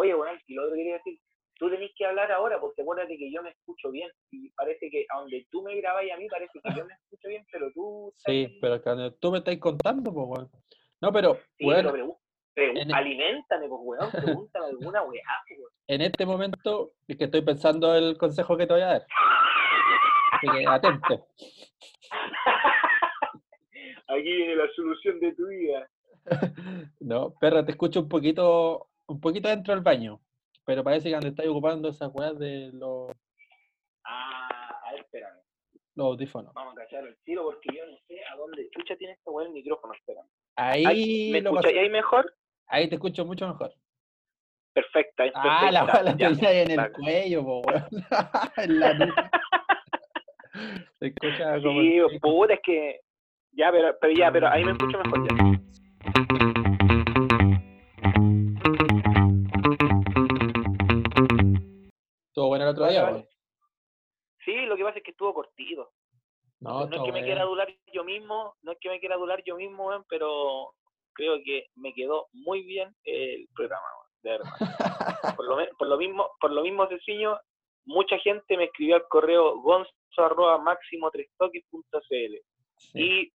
[0.00, 1.18] Oye, weón, y lo otro que quería decir,
[1.58, 4.10] tú tenés que hablar ahora, porque acuérdate que yo me escucho bien.
[4.30, 7.28] Y parece que a donde tú me grabas a mí, parece que yo me escucho
[7.28, 8.12] bien, pero tú.
[8.16, 10.50] Sí, pero cuando tú me estás contando, pues, weón.
[11.02, 12.18] No, pero, Sí, bueno, pero
[12.56, 15.70] pregun- en- aliméntame, pues, weón, pregúntame alguna weá, weón.
[15.88, 19.06] en este momento es que estoy pensando el consejo que te voy a dar.
[20.32, 21.26] Así que atento.
[24.08, 25.88] Aquí viene la solución de tu vida.
[27.00, 30.20] No, perra, te escucho un poquito, un poquito dentro del baño.
[30.64, 33.10] Pero parece que cuando estás ocupando esas weas de los,
[34.04, 35.38] Ah, a ver, espérame.
[35.94, 36.52] los audífonos.
[36.54, 39.46] Vamos a cachar el tiro porque yo no sé a dónde chucha tiene esta weá
[39.46, 40.26] el micrófono, espérame.
[40.56, 41.38] Ahí, Ahí, ¿Me
[41.80, 42.32] ahí mejor?
[42.68, 43.72] ahí te escucho mucho mejor.
[44.72, 45.24] Perfecta.
[45.34, 46.28] Ah, la perfecta, wea la ya.
[46.28, 47.84] tenía ahí en el cuello, po, weón.
[48.56, 49.30] en la nuca.
[50.98, 51.80] Se escucha como.
[51.80, 52.28] Sí, pico.
[52.30, 53.00] puta, es que.
[53.52, 56.49] Ya, pero, pero ya, pero ahí me escucho mejor ya.
[62.30, 63.28] Estuvo bueno el otro día, vale.
[64.44, 65.90] Sí, lo que pasa es que estuvo cortito.
[66.60, 69.42] No, No es que me quiera adular yo mismo, no es que me quiera adular
[69.44, 70.72] yo mismo, pero
[71.12, 73.86] creo que me quedó muy bien el programa,
[74.22, 74.50] de verdad.
[75.36, 77.38] Por lo, me- por lo mismo, por lo mismo sencillo,
[77.84, 81.10] mucha gente me escribió al correo gonzo arroba máximo
[82.76, 83.00] Sí.
[83.00, 83.32] y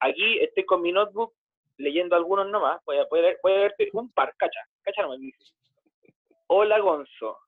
[0.00, 1.34] aquí estoy con mi notebook
[1.76, 3.56] leyendo algunos nomás, voy a, voy a, leer- voy a
[4.00, 5.38] un par, cacha, cacha nomás, dice.
[6.46, 7.38] Hola Gonzo,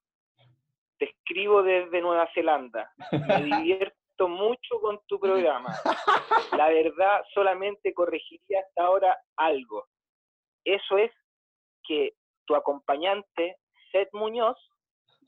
[0.97, 2.91] te escribo desde Nueva Zelanda,
[3.27, 5.69] me divierto mucho con tu programa.
[6.57, 9.85] La verdad, solamente corregiría hasta ahora algo.
[10.65, 11.11] Eso es
[11.83, 12.13] que
[12.45, 13.57] tu acompañante,
[13.91, 14.57] Seth Muñoz,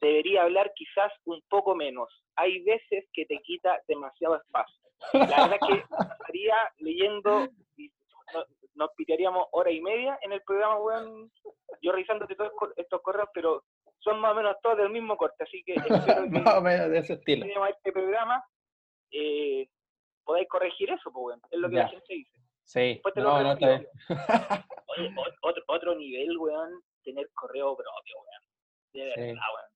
[0.01, 2.09] debería hablar quizás un poco menos.
[2.35, 4.75] Hay veces que te quita demasiado espacio.
[5.13, 7.47] La verdad que estaría leyendo,
[7.77, 7.91] y
[8.33, 11.31] no- nos pitearíamos hora y media en el programa, weón,
[11.81, 13.63] yo revisándote todos estos correos, pero
[14.00, 15.73] son más o menos todos del mismo corte, así que
[16.17, 17.45] espero que Más o menos de ese estilo.
[17.67, 18.44] este programa,
[19.11, 19.67] eh,
[20.23, 21.42] podáis corregir eso, pues, weón.
[21.52, 21.87] Es lo que la Ya.
[21.89, 22.32] gente dice.
[22.64, 23.88] Sí, no, no está bien.
[24.98, 28.43] Oye, otro, otro nivel, weón, tener correo propio, weón.
[28.93, 29.20] De Sí.
[29.21, 29.71] verdad, weón.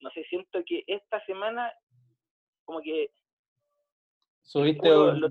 [0.00, 1.72] No sé, siento que esta semana,
[2.64, 3.10] como que
[4.42, 5.20] Subiste un...
[5.20, 5.28] lo.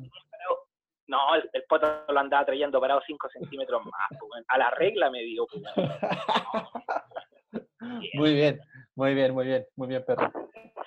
[1.08, 4.46] No, el, el poto lo andaba trayendo parado 5 centímetros más, pues, weón.
[4.48, 5.90] A la regla me dio, pues, weón.
[8.13, 8.59] Muy bien,
[8.96, 10.31] muy bien, muy bien, muy bien, perro.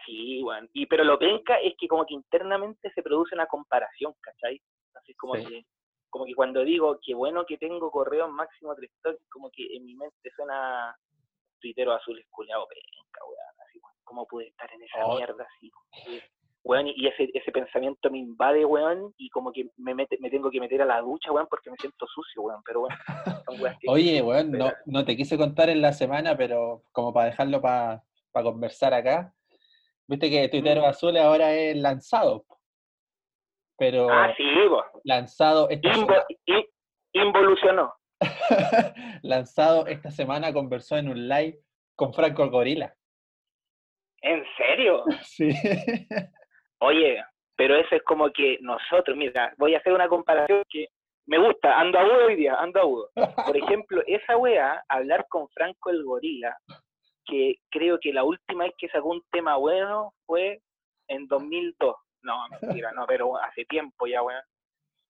[0.07, 0.69] Sí, weón.
[0.73, 4.61] Y, pero lo penca es que como que internamente se produce una comparación, ¿cachai?
[4.95, 5.45] Así como Sí.
[5.47, 5.65] que
[6.11, 9.85] como que cuando digo qué bueno que tengo correo máximo tres toques, como que en
[9.85, 10.97] mi mente suena
[11.61, 13.61] tuitero azul esculeado penca, weón.
[13.69, 15.17] Así, ¿cómo pude estar en esa Oh.
[15.17, 15.71] mierda así?
[16.69, 20.51] Weón, y ese, ese pensamiento me invade, weón, y como que me, mete, me tengo
[20.51, 22.61] que meter a la ducha, weón, porque me siento sucio, weón.
[22.63, 22.97] Pero bueno,
[23.89, 28.03] Oye, weón, no, no te quise contar en la semana, pero como para dejarlo para
[28.33, 29.33] conversar acá,
[30.07, 31.17] viste que Tuiteros Mm.
[31.17, 32.45] Ahora es lanzado.
[33.79, 34.45] Pero Ah, sí,
[35.05, 36.67] lanzado esta Invo- semana, in-
[37.15, 37.95] involucionó.
[39.23, 41.61] lanzado esta semana conversó en un live
[41.95, 42.95] con Franco Gorila.
[44.21, 45.05] ¿En serio?
[45.23, 45.49] Sí.
[46.81, 47.23] Oye,
[47.57, 50.87] pero eso es como que nosotros, mira, voy a hacer una comparación que
[51.27, 53.11] me gusta, ando agudo hoy día, ando agudo.
[53.15, 56.57] Por ejemplo, esa wea, hablar con Franco el Gorila,
[57.27, 60.61] que creo que la última vez que sacó un tema bueno fue
[61.09, 61.97] en 2002.
[62.23, 64.43] No, mentira, no, pero hace tiempo ya, weón.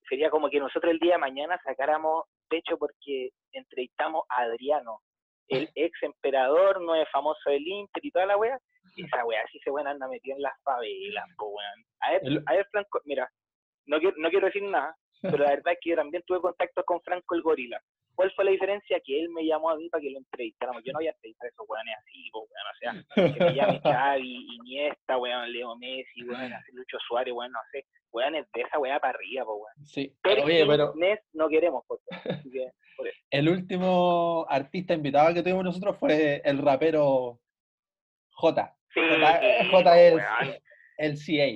[0.07, 4.99] Sería como que nosotros el día de mañana sacáramos pecho porque entrevistamos a Adriano,
[5.47, 8.59] el ex emperador, no es famoso del Inter y toda la wea.
[9.05, 11.85] Esa wea sí se buena anda metido en las favelas, po, weón.
[12.01, 13.31] A ver, El- a ver, Franco, mira,
[13.85, 16.83] no quiero, no quiero decir nada, pero la verdad es que yo también tuve contacto
[16.83, 17.81] con Franco el Gorila.
[18.15, 18.99] ¿Cuál fue la diferencia?
[19.05, 20.83] Que él me llamó a mí para que lo entrevistáramos.
[20.83, 22.67] Yo no voy a entrevistar a esos weones así, po, weón.
[22.67, 22.91] O sea,
[23.33, 27.85] que me llame Xavi, Iniesta, weón, Leo Messi, weón, así Lucho Suárez, weón, no sé.
[28.11, 29.85] Weones de esa weá para arriba, po, weón.
[29.85, 30.13] Sí.
[30.21, 32.01] Pero Oye, pero Nes no queremos, por.
[32.43, 33.17] Así que, por eso.
[33.31, 37.39] el último artista invitado que tuvimos nosotros fue el rapero
[38.31, 38.75] J.
[38.93, 40.55] Sí, J- sí, J po, es weón.
[40.97, 41.47] LCA.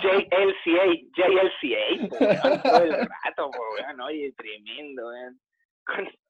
[0.00, 0.84] JLCA,
[1.16, 5.40] JLCA, todo el rato, weón, oye, tremendo, weón.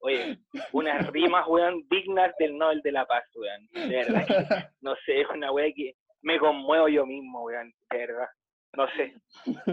[0.01, 0.37] Oye,
[0.73, 3.67] unas rimas, weón, dignas del Nobel de la Paz, weón.
[3.89, 7.99] De verdad que, no sé, es una weá que me conmuevo yo mismo, weón, de
[7.99, 8.29] verdad.
[8.75, 9.15] No sé.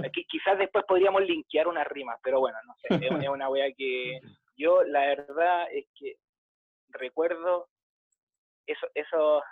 [0.05, 3.05] Aquí, quizás después podríamos linkear unas rimas, pero bueno, no sé.
[3.05, 4.21] Es, una weá que
[4.55, 6.15] yo, la verdad, es que
[6.89, 7.67] recuerdo
[8.65, 9.43] eso, eso,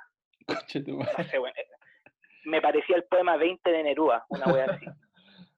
[2.46, 4.86] Me parecía el poema 20 de Neruda, una weá así.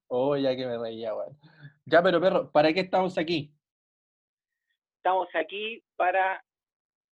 [0.08, 1.36] Oh, ya que me reía, weón.
[1.86, 3.52] Ya, pero perro, ¿para qué estamos aquí?
[5.04, 6.42] estamos aquí para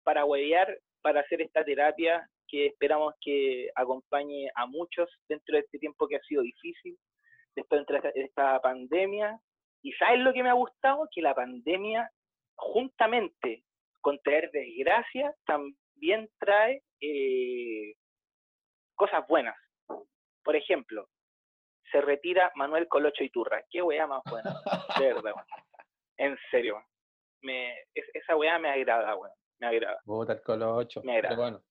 [0.02, 5.78] para huevear, para hacer esta terapia que esperamos que acompañe a muchos dentro de este
[5.78, 6.96] tiempo que ha sido difícil,
[7.54, 9.38] después de esta pandemia.
[9.82, 11.06] Y ¿sabes lo que me ha gustado?
[11.14, 12.10] Que la pandemia,
[12.56, 13.62] juntamente
[14.00, 15.76] con traer desgracia, también
[16.38, 17.94] trae eh,
[18.94, 19.56] cosas buenas.
[20.42, 21.08] Por ejemplo,
[21.90, 23.62] se retira Manuel Colocho Iturra.
[23.70, 24.54] Qué weá más buena.
[24.98, 25.32] De verdad,
[26.16, 26.82] En serio,
[27.42, 29.32] me, esa weá me agrada, weón.
[29.60, 29.98] Me agrada.
[30.04, 31.02] Puta el Colocho.
[31.04, 31.36] Me agrada.
[31.36, 31.62] bueno.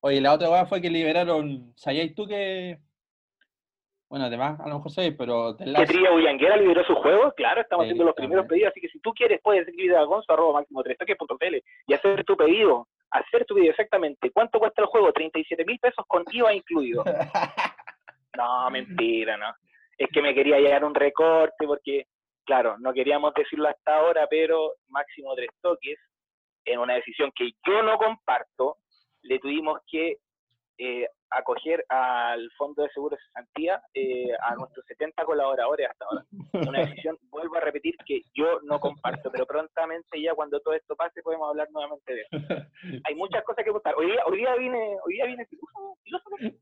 [0.00, 1.72] Oye, la otra weá fue que liberaron.
[1.76, 2.78] ¿Sabías tú que.?
[4.08, 5.56] Bueno, además, a lo mejor sabéis, pero.
[5.56, 7.32] ¿Que Tría Bullanguera liberó su juego?
[7.32, 10.32] Claro, estamos haciendo los primeros pedidos, así que si tú quieres, puedes escribir a gonzo
[10.32, 10.98] arroba máximo 3
[11.86, 12.88] y hacer tu pedido.
[13.12, 14.30] Hacer tu pedido exactamente.
[14.30, 15.12] ¿Cuánto cuesta el juego?
[15.12, 17.04] 37 mil pesos con IVA incluido.
[18.34, 19.54] No, mentira, no.
[19.98, 22.06] Es que me quería llegar un recorte porque,
[22.46, 25.98] claro, no queríamos decirlo hasta ahora, pero máximo tres toques,
[26.64, 28.78] en una decisión que yo no comparto,
[29.22, 30.16] le tuvimos que
[30.78, 36.24] eh, acoger al Fondo de Seguros de Santía eh, a nuestros 70 colaboradores hasta ahora.
[36.68, 40.94] Una decisión, vuelvo a repetir, que yo no comparto, pero prontamente ya cuando todo esto
[40.96, 42.36] pase podemos hablar nuevamente de eso.
[43.04, 43.94] Hay muchas cosas que gustar.
[43.96, 45.46] Hoy día, hoy día vine, hoy día vine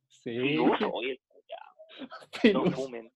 [0.08, 0.38] Sí.
[0.38, 1.19] Filoso, hoy
[2.52, 3.12] no fumen.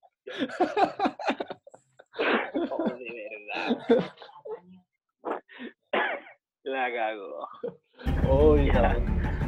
[2.70, 3.78] oh, de verdad.
[6.64, 7.48] La cago.
[8.28, 9.40] Oh, yeah.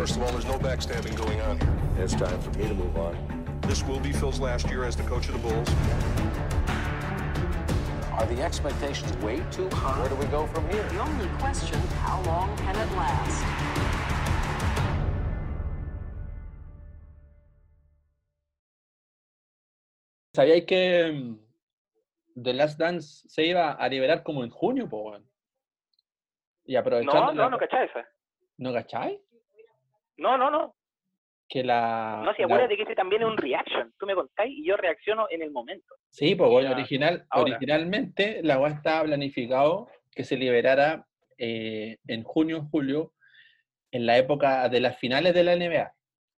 [0.00, 1.76] First of all, there's no backstabbing going on here.
[1.98, 3.14] It's time for me to move on.
[3.68, 5.68] This will be Phil's last year as the coach of the Bulls.
[8.12, 10.00] Are the expectations way too high?
[10.00, 10.82] Where do we go from here?
[10.88, 13.44] The only question, how long can it last?
[20.34, 21.38] ¿Sabíais que mm,
[22.42, 25.14] The Last Dance se iba a liberar como en junio, po,
[26.64, 27.34] Y aprovechando.
[27.34, 28.08] No, no, no cacháis esa.
[28.56, 29.20] ¿No cacháis?
[30.20, 30.74] No, no, no
[31.50, 32.22] que la...
[32.24, 33.92] No, si acuérdate que este también es un reaction.
[33.98, 35.96] Tú me contáis y yo reacciono en el momento.
[36.10, 41.04] Sí, pues bueno, original, originalmente la web estaba planificado que se liberara
[41.36, 43.12] eh, en junio, julio,
[43.90, 45.92] en la época de las finales de la NBA.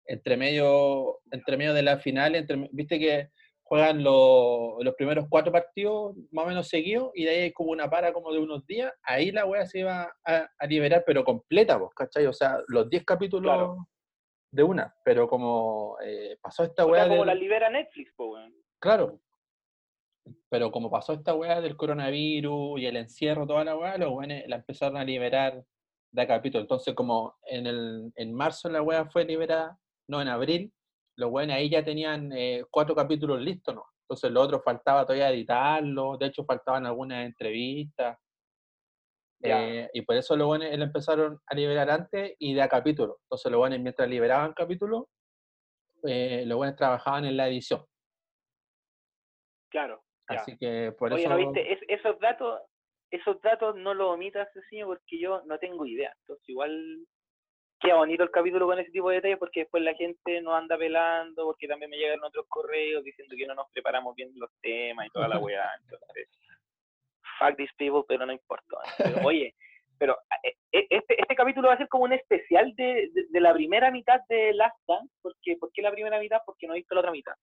[0.06, 3.28] Entre medio, entre medio de las finales, viste que
[3.72, 7.88] juegan los primeros cuatro partidos más o menos seguidos y de ahí hay como una
[7.88, 11.88] para como de unos días, ahí la web se iba a, liberar pero completa, vos,
[11.94, 12.26] ¿cachai?
[12.26, 13.78] O sea, los 10 capítulos
[14.52, 17.08] de una, pero como eh, pasó esta weá.
[17.08, 18.54] como la libera Netflix, po, weón.
[18.78, 19.18] Claro.
[20.50, 24.46] Pero como pasó esta weá del coronavirus y el encierro, toda la weá, los weones
[24.48, 25.64] la empezaron a liberar
[26.10, 26.60] de capítulo.
[26.60, 29.78] Entonces, como en, el, en marzo la weá fue liberada,
[30.08, 30.70] no en abril,
[31.16, 33.84] los weones ahí ya tenían eh, cuatro capítulos listos, ¿no?
[34.02, 38.18] Entonces, lo otro faltaba todavía editarlo, de hecho, faltaban algunas entrevistas.
[39.44, 43.18] Eh, y por eso los buenos lo empezaron a liberar antes y de a capítulo.
[43.24, 45.06] Entonces los buenos mientras liberaban capítulos,
[46.04, 47.84] eh, los buenos trabajaban en la edición.
[49.68, 50.04] Claro.
[50.28, 51.30] Así que por Oye, eso...
[51.30, 51.78] ¿no viste?
[51.88, 52.60] esos datos
[53.10, 56.14] esos datos no los omitas, señor, porque yo no tengo idea.
[56.20, 57.06] Entonces igual
[57.82, 60.78] queda bonito el capítulo con ese tipo de detalles porque después la gente no anda
[60.78, 65.06] pelando, porque también me llegan otros correos diciendo que no nos preparamos bien los temas
[65.06, 65.68] y toda la weá.
[65.82, 66.28] Entonces,
[67.38, 68.76] fuck these people, pero no importa.
[69.26, 69.54] oye,
[69.98, 73.52] pero eh, eh, este, este capítulo va a ser como un especial de, de, la
[73.52, 75.12] primera mitad de Last Dance.
[75.20, 76.40] Porque, ¿Por qué la primera mitad?
[76.46, 77.34] Porque no he visto la otra mitad.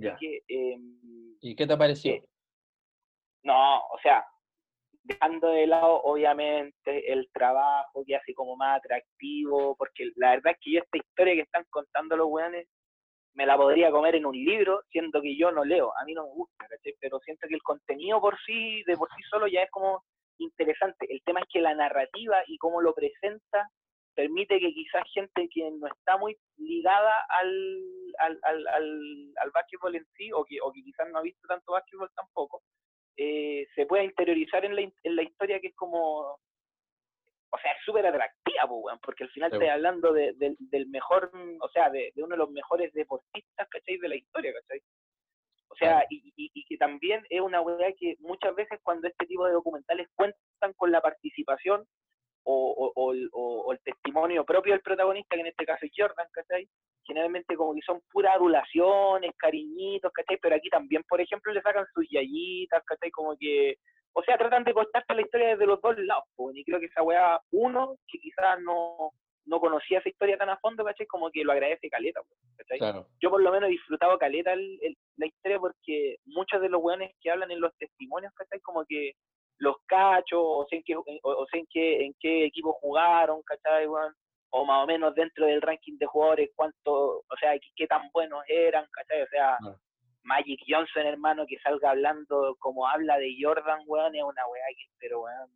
[0.00, 0.16] Ya.
[0.48, 0.98] Em,
[1.40, 2.14] ¿Y qué te pareció?
[2.14, 2.24] Eh,
[3.42, 4.24] no, o sea,
[5.04, 10.58] dejando de lado obviamente el trabajo que hace como más atractivo, porque la verdad es
[10.60, 12.66] que yo esta historia que están contando los weones
[13.34, 16.24] me la podría comer en un libro, siendo que yo no leo, a mí no
[16.24, 16.66] me gusta,
[17.00, 20.04] pero siento que el contenido por sí, de por sí solo ya es como
[20.38, 21.06] interesante.
[21.12, 23.68] El tema es que la narrativa y cómo lo presenta
[24.14, 27.82] permite que quizás gente que no está muy ligada al,
[28.20, 28.66] al, al,
[29.36, 32.62] al, básquetbol en sí, o que, o que quizás no ha visto tanto básquetbol tampoco,
[33.16, 36.38] eh, se pueda interiorizar en la, en la historia que es como
[37.54, 38.68] o sea, es súper atractiva,
[39.00, 41.30] porque al final estoy hablando de, del mejor,
[41.60, 43.96] o sea, de, uno de los mejores deportistas, ¿cachai?
[43.98, 44.80] De la historia, ¿cachai?
[45.68, 49.46] O sea, y, y, que también es una weá que muchas veces cuando este tipo
[49.46, 51.86] de documentales cuentan con la participación
[52.44, 56.68] o, o, o, el testimonio propio del protagonista, que en este caso es Jordan, ¿cachai?
[57.04, 60.38] Generalmente como que son puras adulaciones, cariñitos, ¿cachai?
[60.40, 63.10] Pero aquí también, por ejemplo, le sacan sus yayitas, ¿cachai?
[63.10, 63.76] Como que
[64.16, 66.24] o sea, tratan de contarte la historia desde los dos lados,
[66.54, 69.10] y creo que esa weá, uno, que quizás no,
[69.44, 71.04] no conocía esa historia tan a fondo, ¿cachai?
[71.06, 72.20] Como que lo agradece caleta,
[72.56, 72.78] ¿cachai?
[72.78, 73.08] Claro.
[73.20, 76.80] Yo por lo menos he disfrutado caleta el- el- la historia porque muchos de los
[76.80, 78.60] weones que hablan en los testimonios, ¿cachai?
[78.60, 79.14] Como que
[79.58, 83.42] los cachos, o sé en qué, o, o sé en qué, en qué equipo jugaron,
[83.42, 84.12] ¿cachai, weón?
[84.50, 88.10] O más o menos dentro del ranking de jugadores, cuánto, o sea, qué, qué tan
[88.12, 89.22] buenos eran, ¿cachai?
[89.22, 89.58] O sea.
[90.26, 94.84] Magic Johnson, hermano, que salga hablando como habla de Jordan, weón, es una weá que,
[94.98, 95.50] pero weón,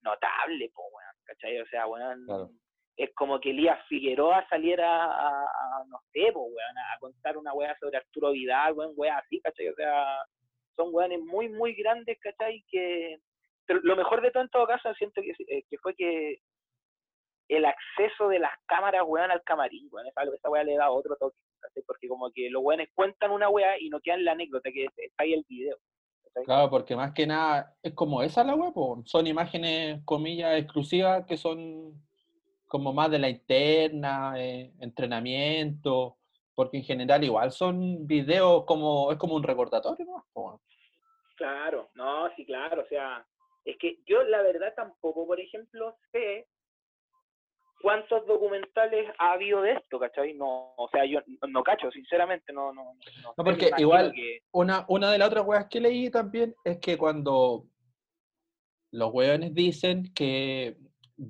[0.00, 1.60] notable, po, weón, ¿cachai?
[1.60, 2.50] O sea, weón, Claro.
[2.96, 7.52] es como que Elías Figueroa saliera a, a, no sé, po, weón, a contar una
[7.52, 9.68] weá sobre Arturo Vidal, weón, weá así, ¿cachai?
[9.68, 10.16] O sea,
[10.76, 12.64] son weones muy, muy grandes, ¿cachai?
[12.68, 13.18] Que,
[13.66, 16.40] pero lo mejor de todo en todo caso, siento que, eh, que fue que
[17.48, 21.16] el acceso de las cámaras, weón, al camarín, weón, esa, esa weá le da otro
[21.16, 21.36] toque.
[21.86, 25.22] Porque como que los weones cuentan una weá y no quedan la anécdota, que está
[25.22, 25.78] ahí el video.
[26.44, 28.72] Claro, porque más que nada es como esa la web,
[29.04, 32.02] son imágenes, comillas, exclusivas que son
[32.66, 36.16] como más de la interna, eh, entrenamiento,
[36.64, 40.60] porque en general igual son videos como, es como un recordatorio, ¿no?
[41.36, 43.26] Claro, no, sí, claro, o sea,
[43.64, 46.46] es que yo la verdad tampoco, por ejemplo, sé
[47.80, 50.34] cuántos documentales ha habido de esto, ¿cachai?
[50.34, 54.40] No, o sea, yo no, no cacho, sinceramente, no, no, no, me porque igual- que-
[54.52, 57.64] Una, una de las otras weas que leí también es que cuando
[58.92, 60.76] los weones dicen que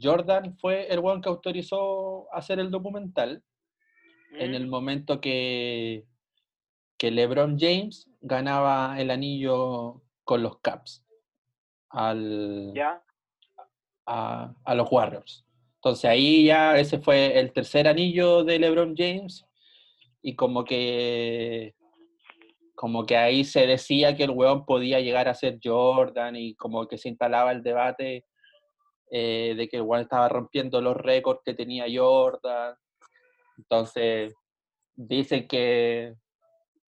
[0.01, 3.43] Jordan fue el weón que autorizó hacer el documental,
[4.33, 6.07] en el momento que,
[6.99, 11.05] que LeBron James ganaba el anillo con los Caps
[11.91, 13.03] al, ¿Ya?
[14.07, 15.45] a, a los Warriors.
[15.77, 19.45] Entonces ahí ya ese fue el tercer anillo de LeBron James
[20.23, 21.75] y como que
[22.75, 26.89] como que ahí se decía que el weón podía llegar a ser Jordan y como
[26.89, 28.25] que se instalaba el debate
[29.11, 32.75] eh, de que el weón estaba rompiendo los récords que tenía Jordan.
[33.63, 34.35] Entonces
[34.95, 36.15] dicen que,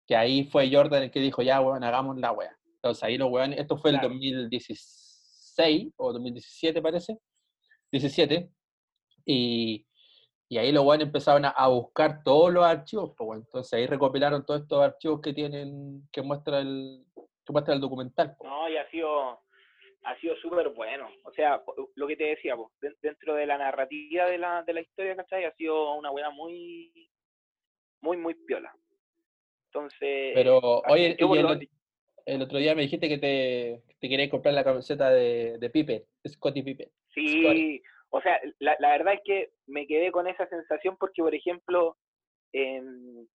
[0.07, 2.57] que ahí fue Jordan el que dijo, ya, weón, hagamos la wea.
[2.76, 4.09] Entonces ahí los weones, esto fue Claro.
[4.09, 7.19] el 2016 o 2017 parece,
[7.93, 8.50] 17,
[9.25, 9.87] y,
[10.49, 14.45] y ahí los weones empezaron a, a buscar todos los archivos, pues, entonces ahí recopilaron
[14.45, 17.05] todos estos archivos que tienen, que muestra el,
[17.45, 18.35] que muestra el documental.
[18.38, 18.50] pues.
[18.50, 19.42] No, y ha sido
[20.04, 21.09] ha sido súper bueno.
[21.25, 21.62] O sea,
[21.94, 25.16] lo que te decía, po, den- dentro de la narrativa de la, de la historia,
[25.16, 25.44] ¿cachai?
[25.44, 27.09] Ha sido una weá muy,
[28.00, 28.75] muy, muy piola.
[29.66, 31.59] Entonces, Pero, oye, yo el, lo-
[32.26, 35.71] el otro día me dijiste que te, que te querías comprar la camiseta de, de
[35.71, 36.90] Pippen, Scottie Pippen.
[37.14, 41.35] Sí, o sea, la, la verdad es que me quedé con esa sensación porque, por
[41.35, 41.97] ejemplo,
[42.52, 43.26] em,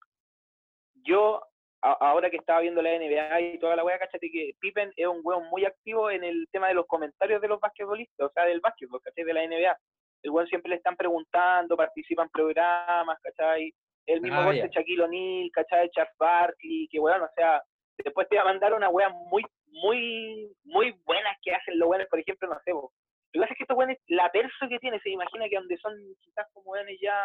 [1.04, 1.42] yo,
[1.82, 5.08] a- ahora que estaba viendo la NBA y toda la weá, cachate que Pippen es
[5.08, 8.46] un weón muy activo en el tema de los comentarios de los basquetbolistas, o sea,
[8.46, 9.24] del básquetbol, ¿cachai?
[9.24, 9.78] De la NBA.
[10.24, 13.72] El weón siempre le están preguntando, participa en programas, ¿cachai?
[14.08, 14.64] El mismo Ah, weón ya.
[14.64, 15.90] de Shaquille O'Neal, ¿cachai?
[15.92, 17.62] Charles Barkley, que weón, o sea,
[17.98, 22.08] después te va a mandar una weá muy, muy, muy buenas que hacen los weones,
[22.08, 22.92] por ejemplo, no sé, vos,
[23.34, 25.78] lo que pasa es que estos weones, la perso que tiene, se imagina que donde
[25.78, 27.16] son quizás como weones ya,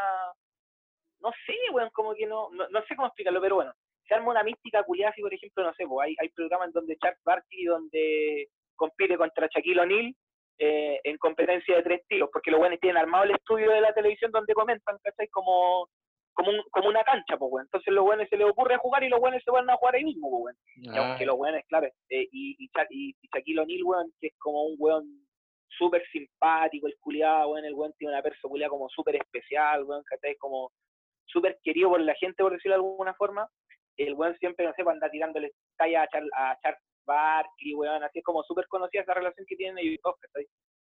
[1.21, 3.73] no sé, weón, como que no, no, no sé cómo explicarlo, pero bueno,
[4.07, 6.97] se arma una mística culiada, si por ejemplo, no sé, pues hay, hay programas donde
[6.97, 10.15] Charles Barkley, donde compite contra Shaquille O'Neal
[10.59, 13.93] eh, en competencia de tres tiros, porque los weones tienen armado el estudio de la
[13.93, 15.29] televisión donde comentan, ¿cachai?
[15.29, 15.89] Como,
[16.35, 17.67] como, un, como una cancha, pues, weón.
[17.67, 20.05] Entonces los weones se les ocurre jugar y los weones se van a jugar ahí
[20.05, 20.57] mismo, pues.
[20.77, 24.29] Y Ah, aunque los weones, claro, eh, y, y, y, y Shaquille O'Neal, weón, que
[24.29, 25.27] es como un weón
[25.69, 30.03] súper simpático, el culiado, weón, el weón tiene una persona culiada como súper especial, weón,
[30.05, 30.37] ¿cachai?
[30.37, 30.71] Como
[31.27, 33.49] súper querido por la gente, por decirlo de alguna forma.
[33.97, 38.03] El weón siempre, no sé, pues, anda tirándole talla a, Char, a Charles Barkley, weón,
[38.03, 40.17] así es como súper conocida esa relación que tienen ellos dos.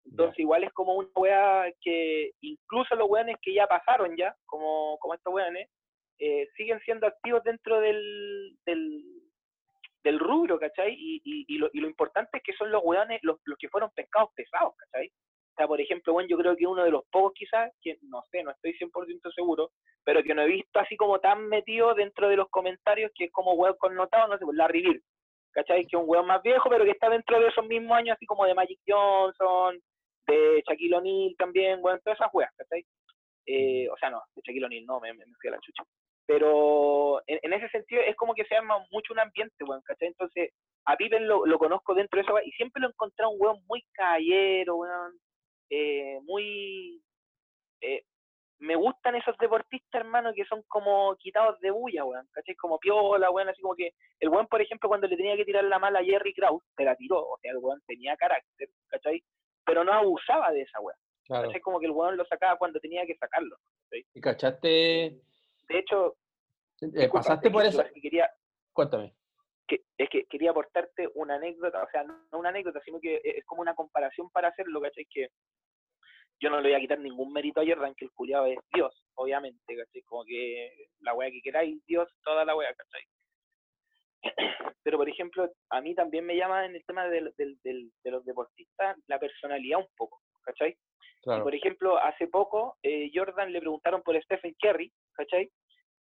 [0.06, 4.99] Entonces igual es como una weá que incluso los weones que ya pasaron ya, como,
[4.99, 5.68] como estos weones,
[6.18, 9.02] eh, siguen siendo activos dentro del, del,
[10.04, 10.92] del rubro, ¿cachai?
[10.92, 13.68] Y, y, y, lo, y lo importante es que son los weones los, los que
[13.68, 15.11] fueron pescados pesados, ¿cachai?
[15.56, 18.42] O por ejemplo, bueno, yo creo que uno de los pocos quizás, que no sé,
[18.42, 19.70] no estoy 100% seguro,
[20.04, 23.32] pero que no he visto así como tan metido dentro de los comentarios que es
[23.32, 25.02] como weón connotado, no sé, pues Larry Bird,
[25.52, 25.87] ¿cachai?
[25.87, 28.26] Que es un weón más viejo, pero que está dentro de esos mismos años, así
[28.26, 29.80] como de Magic Johnson,
[30.26, 32.84] de Shaquille O'Neal también, bueno, todas esas weas, ¿cachai?
[33.46, 35.84] Eh, o sea, no, de Shaquille O'Neal no, me, me, fui a la chucha.
[36.26, 40.08] Pero en, en ese sentido es como que se arma mucho un ambiente, weón, ¿cachai?
[40.08, 40.50] Entonces,
[40.87, 43.40] a Pippen lo, lo conozco dentro de esa wea y siempre lo he encontrado un
[43.40, 45.12] weón muy caballero, weón,
[45.71, 47.02] eh, muy...
[47.80, 48.04] Eh,
[48.61, 52.54] me gustan esos deportistas, hermano, que son como quitados de bulla, weón, ¿cachai?
[52.54, 55.64] Como piola, weón, así como que el weón, por ejemplo, cuando le tenía que tirar
[55.64, 59.23] la mala a Jerry Krause, se la tiró, o sea, el weón tenía carácter, ¿cachai?
[59.66, 60.99] Pero no abusaba de esa weón.
[61.25, 61.49] Claro.
[61.49, 61.61] ¿cachai?
[61.61, 63.56] Como que el weón lo sacaba cuando tenía que sacarlo.
[63.90, 65.21] ¿Y cachaste?
[65.68, 66.16] De hecho,
[66.80, 67.83] eh, disculpa, ¿Pasaste por eso?
[68.00, 68.30] quería,
[68.73, 69.14] Cuéntame.
[69.66, 73.37] Que, es que quería aportarte una anécdota, o sea, no una anécdota, sino que es
[73.38, 75.06] es como una comparación para hacerlo, ¿cachai?
[75.11, 75.28] Que
[76.40, 78.92] yo no le voy a quitar ningún mérito a Jordan, que el culiado es Dios,
[79.14, 80.02] obviamente, ¿cachai?
[80.02, 83.02] Como que la wea que queráis, Dios, toda la wea, ¿cachai?
[84.83, 88.11] Pero, por ejemplo, a mí también me llama en el tema del, del- del- de
[88.11, 90.71] los deportistas la personalidad un poco, ¿cachai?
[90.71, 90.76] Y,
[91.25, 91.42] Claro.
[91.44, 95.50] por ejemplo, hace poco eh, Jordan le preguntaron por Stephen Curry, ¿cachai?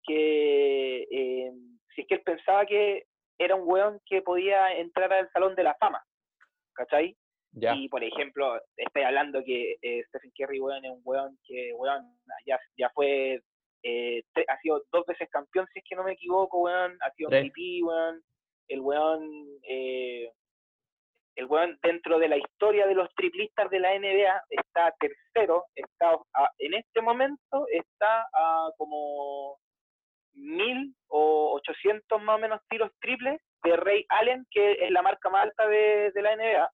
[0.05, 1.53] Que eh,
[1.95, 3.07] si es que él pensaba que
[3.39, 6.03] era un weón que podía entrar al Salón de la Fama,
[6.75, 7.17] ¿cachai?
[7.53, 7.75] Ya.
[7.75, 12.03] Y, por ejemplo, estoy hablando que eh, Stephen Curry, weón, es un weón que, weón,
[12.45, 13.41] ya, ya fue,
[13.83, 17.31] eh, ha sido dos veces campeón, si es que no me equivoco, weón, ha sido.
[17.31, 18.23] MVP, weón,
[18.69, 19.31] el weón,
[19.69, 20.31] eh,
[21.37, 26.13] el weón dentro de la historia de los triplistas de la NBA está tercero, está
[26.35, 29.59] a- en este momento está a como
[30.37, 35.29] mil o ochocientos más o menos tiros triples de Ray Allen, que es la marca
[35.31, 36.71] más alta de, de la NBA.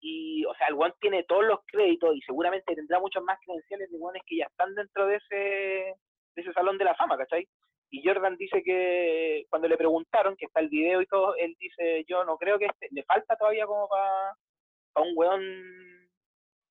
[0.00, 3.90] Y, o sea, el weón tiene todos los créditos y seguramente tendrá muchas más credenciales
[3.90, 7.46] de weones que ya están dentro de ese, de ese salón de la fama, ¿cachai?
[7.90, 12.04] Y Jordan dice que cuando le preguntaron, que está el video y todo, él dice,
[12.08, 15.42] yo no creo que este, le falta todavía como para un weón,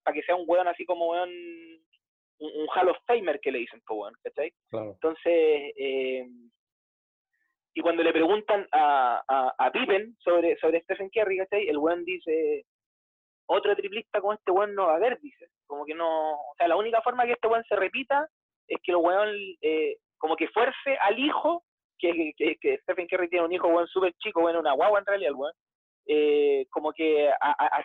[0.03, 1.29] para que sea un weón así como weón,
[2.39, 3.81] un, un Hall of Famer que le dicen,
[4.23, 4.51] ¿cachai?
[4.69, 4.91] Claro.
[4.93, 5.23] Entonces,
[5.77, 6.25] eh,
[7.73, 11.67] y cuando le preguntan a, a, a Pippen sobre, sobre Stephen Curry, ¿cachai?
[11.67, 12.65] El weón dice,
[13.47, 15.47] otro triplista como este weón no va a haber, dice.
[15.67, 18.27] Como que no, o sea, la única forma que este weón se repita
[18.67, 21.63] es que el weón eh, como que fuerce al hijo,
[21.99, 25.05] que, que, que Stephen Curry tiene un hijo weón súper chico, bueno, una guagua en
[25.05, 25.53] realidad el weón,
[26.07, 27.35] eh, como que a,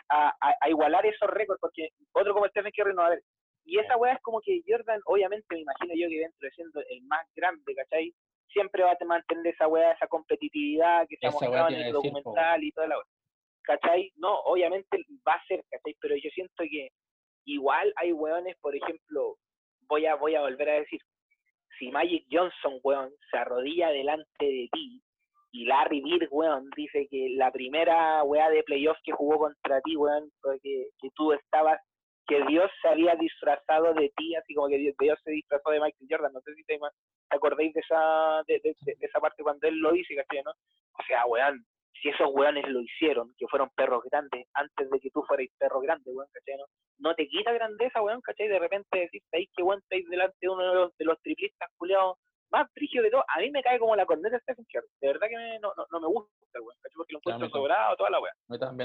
[0.09, 3.21] a- a igualar esos récords, porque otro como Stephen Curry no va a haber.
[3.65, 6.81] Y esa weá es como que Jordan, obviamente me imagino yo que dentro de siendo
[6.81, 8.13] el más grande, ¿cachai?
[8.51, 11.93] Siempre va a mantener esa weá, esa competitividad que se ha mostrado en el decir,
[11.93, 13.05] documental y toda la weá.
[13.63, 14.11] ¿Cachai?
[14.15, 15.95] No, obviamente va a ser, ¿cachai?
[16.01, 16.89] Pero yo siento que
[17.45, 19.37] igual hay weones, por ejemplo,
[19.87, 20.99] voy a, voy a volver a decir,
[21.77, 25.01] si Magic Johnson, weón, se arrodilla delante de ti
[25.51, 29.97] y Larry Bird, weón, dice que la primera weá de playoff que jugó contra ti,
[29.97, 31.79] weón, fue que, que tú estabas,
[32.27, 35.79] que Dios se había disfrazado de ti, así como que Dios, Dios se disfrazó de
[35.81, 39.67] Michael Jordan, no sé si te, te acordáis de esa, de, de- esa parte cuando
[39.67, 40.51] él lo dice, ¿cachai, no?
[40.51, 41.65] O sea, weón,
[42.01, 45.81] si esos weones lo hicieron, que fueron perros grandes, antes de que tú fueras perro
[45.81, 46.65] grande, weón, ¿cachai, no?
[46.99, 48.47] No te quita grandeza, weón, ¿cachai?
[48.47, 51.69] De repente decís, ¿sabéis que weón estáis delante de uno de los, de los triplistas
[51.77, 52.17] culiados
[52.51, 53.23] más frigio de todo?
[53.35, 54.87] A mí me cae como la corneta de Stephen Curry.
[55.01, 56.95] De verdad que me- no, no, no me gusta, weón, ¿cachai?
[56.95, 58.35] Porque lo encuentro sobrado, toda la weón.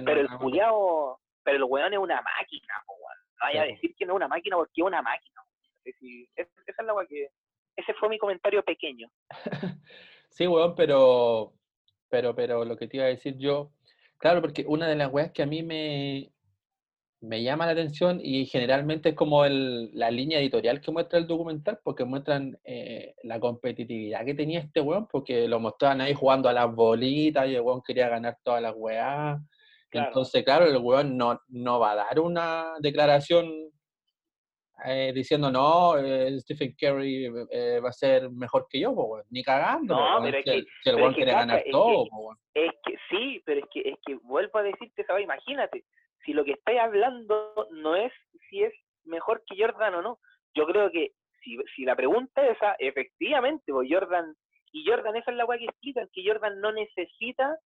[0.06, 3.18] Pero el culiao, pero el weón es una máquina, po, weón.
[3.38, 5.40] No vaya a decir que no es una máquina porque es una máquina.
[5.40, 5.78] weón.
[5.78, 7.30] Es decir, es- esa es la weá que.
[7.76, 9.08] Ese fue mi comentario pequeño.
[10.28, 11.54] Sí, weón, pero,
[12.10, 13.70] pero, pero lo que te iba a decir yo,
[14.18, 16.30] claro, porque una de las weas que a mí me,
[17.22, 21.26] me llama la atención y generalmente es como el, la línea editorial que muestra el
[21.26, 26.50] documental, porque muestran eh, la competitividad que tenía este weón, porque lo mostraban ahí jugando
[26.50, 29.38] a las bolitas y el weón quería ganar todas las weas.
[29.96, 30.08] Claro.
[30.08, 33.50] Entonces, claro, el weón no, no va a dar una declaración
[34.84, 39.24] eh, diciendo, no, eh, Stephen Curry eh, va a ser mejor que yo, po, weón",
[39.30, 39.94] ni cagando.
[39.96, 42.06] po, No, pero es que- el, si el pero weón quiere ganar es que- todo,
[42.08, 42.36] po.
[42.54, 45.24] Es que sí, pero es que, es que vuelvo a decirte, ¿sabes?
[45.24, 45.84] Imagínate,
[46.24, 48.12] si lo que estáis hablando no es
[48.50, 48.72] si es
[49.04, 50.18] mejor que Jordan o no.
[50.54, 54.34] Yo creo que si, si la pregunta es esa, efectivamente, pues Jordan,
[54.72, 57.56] y Jordan, esa es la weá que explican, que Jordan no necesita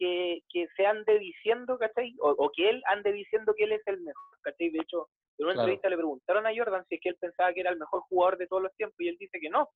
[0.00, 2.16] que, que se ande diciendo, ¿cachai?
[2.20, 4.70] O, o que él ande diciendo que él es el mejor, ¿cachai?
[4.70, 5.06] De hecho,
[5.38, 5.60] en una Claro.
[5.68, 8.38] entrevista le preguntaron a Jordan si es que él pensaba que era el mejor jugador
[8.38, 9.68] de todos los tiempos y él dice que no,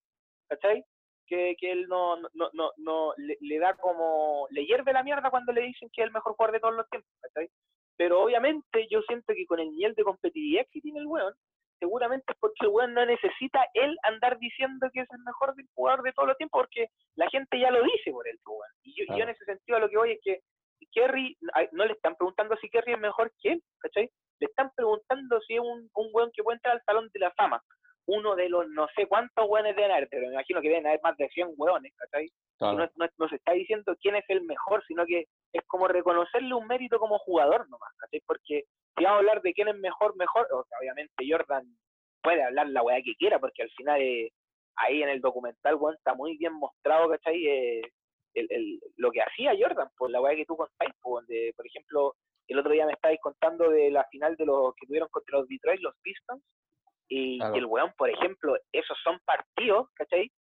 [0.49, 0.83] ¿cachai?
[1.27, 5.03] Que, que él no, no, no, no, no le, le da como, le hierve la
[5.03, 7.49] mierda cuando le dicen que es el mejor jugador de todos los tiempos, ¿cachai?
[7.97, 11.35] Pero obviamente yo siento que con el nivel de competitividad que tiene el weón,
[11.79, 16.03] seguramente es porque el weón no necesita él andar diciendo que es el mejor jugador
[16.03, 18.73] de todos los tiempos, porque la gente ya lo dice por él, pues, weón.
[18.83, 20.41] Y yo, yo en ese sentido a lo que voy es que
[20.93, 21.37] Kerry,
[21.73, 24.11] no le están preguntando si Kerry es mejor que él, ¿cachai?
[24.41, 27.31] Le están preguntando si es un, un weón que puede entrar al Salón de la
[27.33, 27.63] Fama.
[28.07, 31.01] Uno de los no sé cuántos weones deben haber, pero me imagino que deben haber
[31.03, 32.29] más de 100 weones, ¿cachai?
[32.59, 32.79] Claro.
[32.79, 36.55] no, no- no se está diciendo quién es el mejor, sino que es como reconocerle
[36.55, 38.21] un mérito como jugador nomás, ¿cachai?
[38.27, 38.65] Porque
[38.97, 41.65] si vamos a hablar de quién es mejor, mejor, o sea, obviamente Jordan
[42.23, 44.31] puede hablar la weá que quiera, porque al final eh,
[44.77, 47.47] ahí en el documental, weón, está muy bien mostrado, ¿cachai?
[47.47, 47.83] Eh,
[48.35, 51.67] el, el- lo que hacía Jordan, por la weá que tú contáis, por, donde, por
[51.67, 52.15] ejemplo,
[52.49, 55.49] el otro día me estabais contando de la final de los que tuvieron contra los
[55.49, 56.43] Detroit, los Pistons,
[57.09, 57.55] y, Claro.
[57.55, 60.31] y el weón, por ejemplo, esos son partidos, ¿cachai?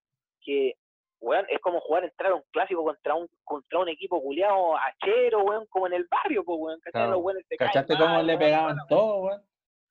[0.40, 0.74] Que,
[1.20, 5.42] weón, es como jugar, entrar a un clásico contra un contra un equipo culiado achero,
[5.44, 7.02] weón, como en el barrio, pues, weón, ¿cachai?
[7.02, 7.12] Claro.
[7.12, 9.42] Los weones se ¿Cachaste cómo le pegaban todo, weón?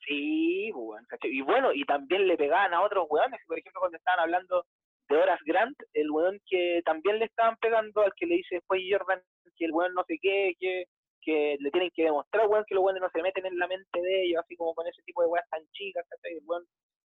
[0.06, 1.32] Sí, weón, ¿cachai?
[1.32, 4.66] Y bueno, y también le pegaban a otros weones, por ejemplo, cuando estaban hablando
[5.10, 8.82] de Horas Grant, el weón que también le estaban pegando al que le dice después
[8.90, 9.22] Jordan
[9.56, 10.86] que el weón no sé qué, que,
[11.24, 14.02] que le tienen que demostrar, weón, que los weones no se meten en la mente
[14.02, 16.34] de ellos, así como con ese tipo de weas tan chicas, ¿cachai?
[16.34, 16.44] El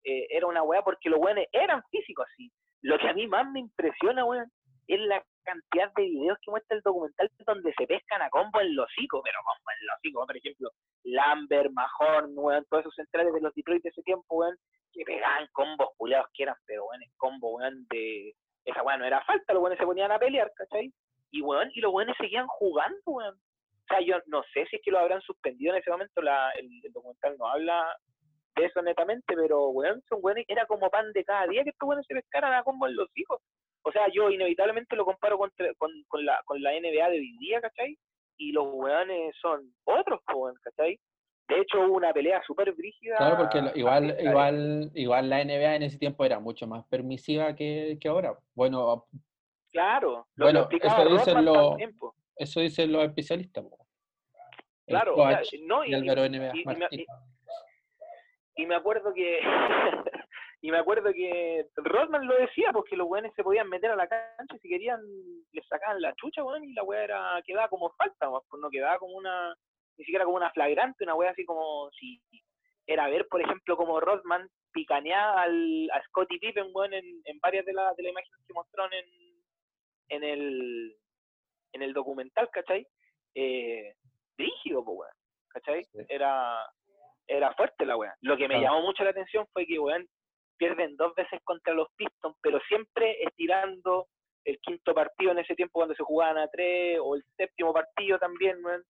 [0.05, 2.51] eh, era una wea porque los weones eran físicos así.
[2.83, 4.51] Lo que a mí más me impresiona, weón,
[4.87, 8.75] es la cantidad de videos que muestra el documental donde se pescan a combo en
[8.77, 10.71] los hocico, pero combo en los hocico, por ejemplo,
[11.05, 14.57] Lambert, Mahorn, weón, todos esos centrales de los Detroit de ese tiempo, weón,
[14.93, 18.35] que pegaban combos culiados que eran, pero weón, es combo, weón, de...
[18.65, 20.91] Esa weón no era falta, los weones se ponían a pelear, ¿cachai?
[21.31, 23.35] Y weón, y los weones seguían jugando, weón.
[23.85, 26.51] O sea, yo no sé si es que lo habrán suspendido en ese momento, la,
[26.53, 27.97] el, el documental no habla
[28.57, 31.89] de eso netamente, pero weón, son weones, era como pan de cada día que estos
[31.89, 33.41] weones se pescaran a combo en los hijos.
[33.83, 37.37] O sea, yo inevitablemente lo comparo con, con, con la, con la NBA de hoy
[37.39, 37.99] día, ¿cachai?
[38.39, 40.99] Y los weones son otros, weón, ¿cachai?
[41.49, 43.17] De hecho, hubo una pelea súper brígida.
[43.17, 47.55] Claro, porque lo- igual, igual, igual la NBA en ese tiempo era mucho más permisiva
[47.55, 48.39] que, que ahora.
[48.55, 49.05] Bueno,
[49.71, 51.35] Claro, lo, Bueno, lo eso dicen.
[52.37, 53.65] Eso dicen los especialistas.
[54.87, 56.89] Claro, o sea, no, y me-
[58.57, 59.41] y- acuerdo que
[60.61, 64.07] y me acuerdo que Rodman lo decía porque los weones se podían meter a la
[64.09, 65.01] cancha y si querían
[65.53, 68.71] les sacaban la chucha weón y la weá era quedaba como falta weón, pues no
[68.71, 69.55] quedaba como una
[69.97, 72.21] ni siquiera como una flagrante una weá así como si
[72.87, 77.65] era ver por ejemplo como Rodman picaneaba al, a Scottie Pippen weón en, en varias
[77.67, 79.07] de, las de las imágenes que mostraron en,
[80.11, 80.97] en el
[81.75, 82.87] en el documental ¿cachai?
[83.35, 83.95] Eh,
[84.39, 85.17] rígido pues weón
[85.49, 85.85] ¿cachai?
[85.85, 85.99] Sí.
[86.09, 86.59] era
[87.27, 88.15] era fuerte la weá.
[88.21, 88.75] Lo que me Claro.
[88.75, 90.07] llamó mucho la atención fue que, weón,
[90.59, 94.09] pierden dos veces contra los Pistons, pero siempre estirando
[94.45, 98.19] el quinto partido en ese tiempo cuando se jugaban a tres, o el séptimo partido
[98.19, 98.83] también, weón.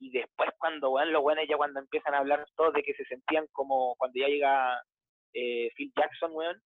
[0.00, 3.06] Y después cuando, weón, los weones ya cuando empiezan a hablar todos de que se
[3.06, 4.82] sentían como, cuando ya llega
[5.32, 6.60] eh, Phil Jackson, weón,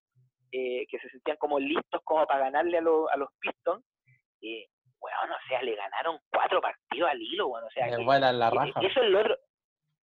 [0.51, 3.85] eh, que se sentían como listos como para ganarle a, los a los Pistons,
[4.43, 4.67] eh,
[5.07, 8.51] weón, o sea, le ganaron cuatro partidos al hilo, weón, o sea, que- vuelan la
[8.51, 8.81] que- raja.
[8.81, 9.37] que eso es lo otro.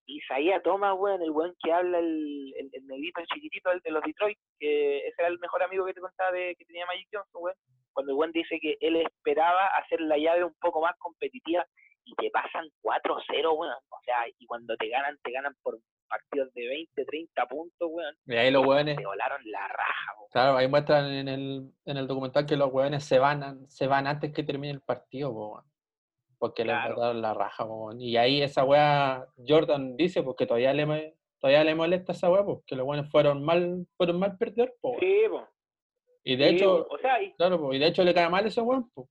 [0.06, 3.92] Isaías Thomas, weón, el weón que habla, el, el, el negrito, el chiquitito, el de
[3.92, 7.08] los Detroit, que ese era el mejor amigo que te contaba de, que tenía Magic
[7.12, 7.56] Johnson, weón.
[7.94, 11.66] Cuando el weón dice que él esperaba hacer la llave un poco más competitiva
[12.06, 13.74] y te pasan 4-0, weón.
[13.90, 15.78] O sea, y cuando te ganan, te ganan por
[16.14, 18.16] partidos de 20, 30 puntos, weón.
[18.28, 20.30] Y ahí los hueones, Te volaron la raja, weón.
[20.32, 23.88] claro, ahí muestran en el, en el documental que los hueones se van, an- se
[23.88, 25.64] van antes que termine el partido, weón.
[26.38, 26.96] porque les Claro.
[26.96, 27.64] botaron la raja.
[27.66, 28.02] weón.
[28.02, 32.76] Y ahí esa weá, Jordan dice, porque todavía le, todavía le molesta esa weá, porque
[32.76, 34.76] los hueones fueron mal, fueron mal perder.
[34.82, 35.00] weón.
[35.00, 35.48] Sí, po.
[36.26, 38.46] Y de Sí, hecho, o sea, y, claro, po, y de hecho le cae mal
[38.46, 38.90] ese weón.
[38.92, 39.08] po.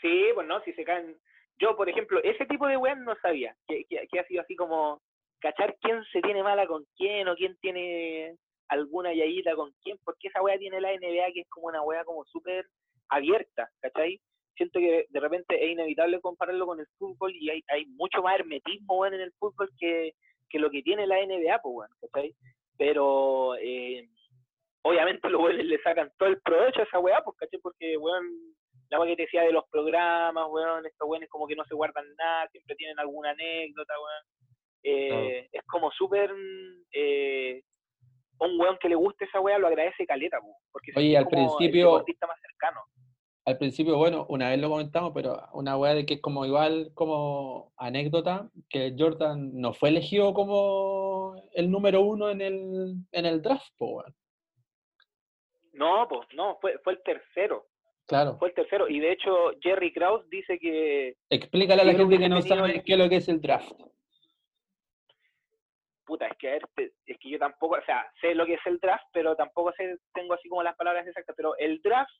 [0.00, 1.16] Sí, pues no, si se caen.
[1.58, 4.56] Yo, por ejemplo, ese tipo de weón no sabía, que, que, que ha sido así
[4.56, 5.02] como
[5.40, 8.36] cachar quién se tiene mala con quién o quién tiene
[8.68, 12.04] alguna yayita con quién, porque esa weá tiene la NBA que es como una weá
[12.04, 12.66] como súper
[13.08, 14.20] abierta, ¿cachai?
[14.56, 18.38] Siento que de repente es inevitable compararlo con el fútbol y hay, hay mucho más
[18.38, 20.12] hermetismo, en el fútbol que,
[20.48, 22.34] que lo que tiene la NBA, pues, weón, ¿cachai?
[22.78, 24.08] Pero eh,
[24.82, 27.58] obviamente los weones le sacan todo el provecho a esa weá, pues, ¿cachai?
[27.60, 28.24] Porque, weón,
[28.90, 31.74] la weá que te decía de los programas, weón, estos weones como que no se
[31.74, 34.39] guardan nada, siempre tienen alguna anécdota, weón.
[34.82, 36.30] Eh, Es como súper...
[36.92, 37.62] Eh,
[38.42, 41.42] un weón que le guste esa weá lo agradece caleta, po, porque Oye, al como
[41.42, 41.92] el principio-
[42.26, 42.80] más cercano.
[43.44, 46.90] Al principio, bueno, una vez lo comentamos, pero una weá de que es como igual
[46.94, 53.42] como anécdota, que Jordan no fue elegido como el número uno en el, en el
[53.42, 54.14] draft, po, weón.
[55.72, 57.66] No, pues no, fue, fue el tercero,
[58.06, 58.36] Claro.
[58.38, 58.88] fue el tercero.
[58.88, 62.82] Y de hecho Jerry Krause dice que, Explícale a la gente que que no sabe
[62.84, 63.72] qué es lo que es el draft.
[66.10, 68.54] Puta, es que a ver, te- es que yo tampoco, o sea, sé lo que
[68.54, 72.10] es el draft, pero tampoco sé, tengo así como las palabras exactas, pero el draft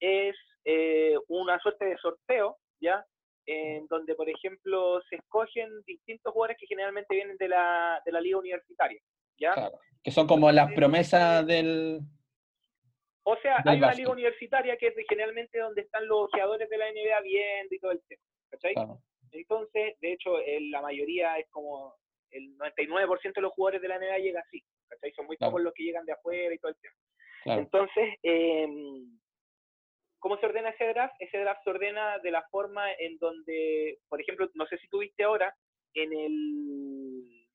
[0.00, 3.04] es eh, una suerte de sorteo, ¿ya?
[3.46, 8.20] En donde, por ejemplo, se escogen distintos jugadores que generalmente vienen de la, de la
[8.22, 9.00] liga universitaria,
[9.38, 9.52] ¿ya?
[9.52, 9.78] Claro.
[10.02, 12.00] Que son como las promesas del.
[13.26, 13.98] O sea, Del hay una básquet.
[14.04, 17.90] liga universitaria que es generalmente donde están los jugadores de la NBA viendo y todo
[17.92, 18.74] el tema, ¿cachai?
[18.74, 18.98] Claro.
[19.32, 21.94] Entonces, de hecho, el- la mayoría es como
[22.34, 25.12] el 99% de los jugadores de la NBA llega así, ¿cachai?
[25.12, 25.52] Son muy Claro.
[25.52, 26.76] pocos los que llegan de afuera y todo el
[27.44, 27.60] claro.
[27.60, 29.18] Entonces, em,
[30.24, 31.14] ¿Cómo se ordena ese draft?
[31.18, 35.22] Ese draft se ordena de la forma en donde, por ejemplo, no sé si tuviste
[35.22, 35.54] ahora,
[35.92, 37.46] en el,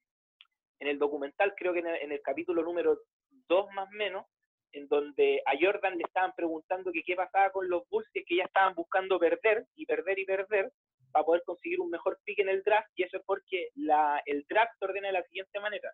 [0.77, 2.99] en el documental, creo que en el, en el capítulo número
[3.47, 4.27] 2 más o menos,
[4.71, 8.43] en donde a Jordan le estaban preguntando que qué pasaba con los Bulls, que ya
[8.43, 10.71] estaban buscando perder y perder y perder
[11.11, 14.45] para poder conseguir un mejor pick en el draft, y eso es porque la, el
[14.49, 15.91] draft se ordena de la siguiente manera.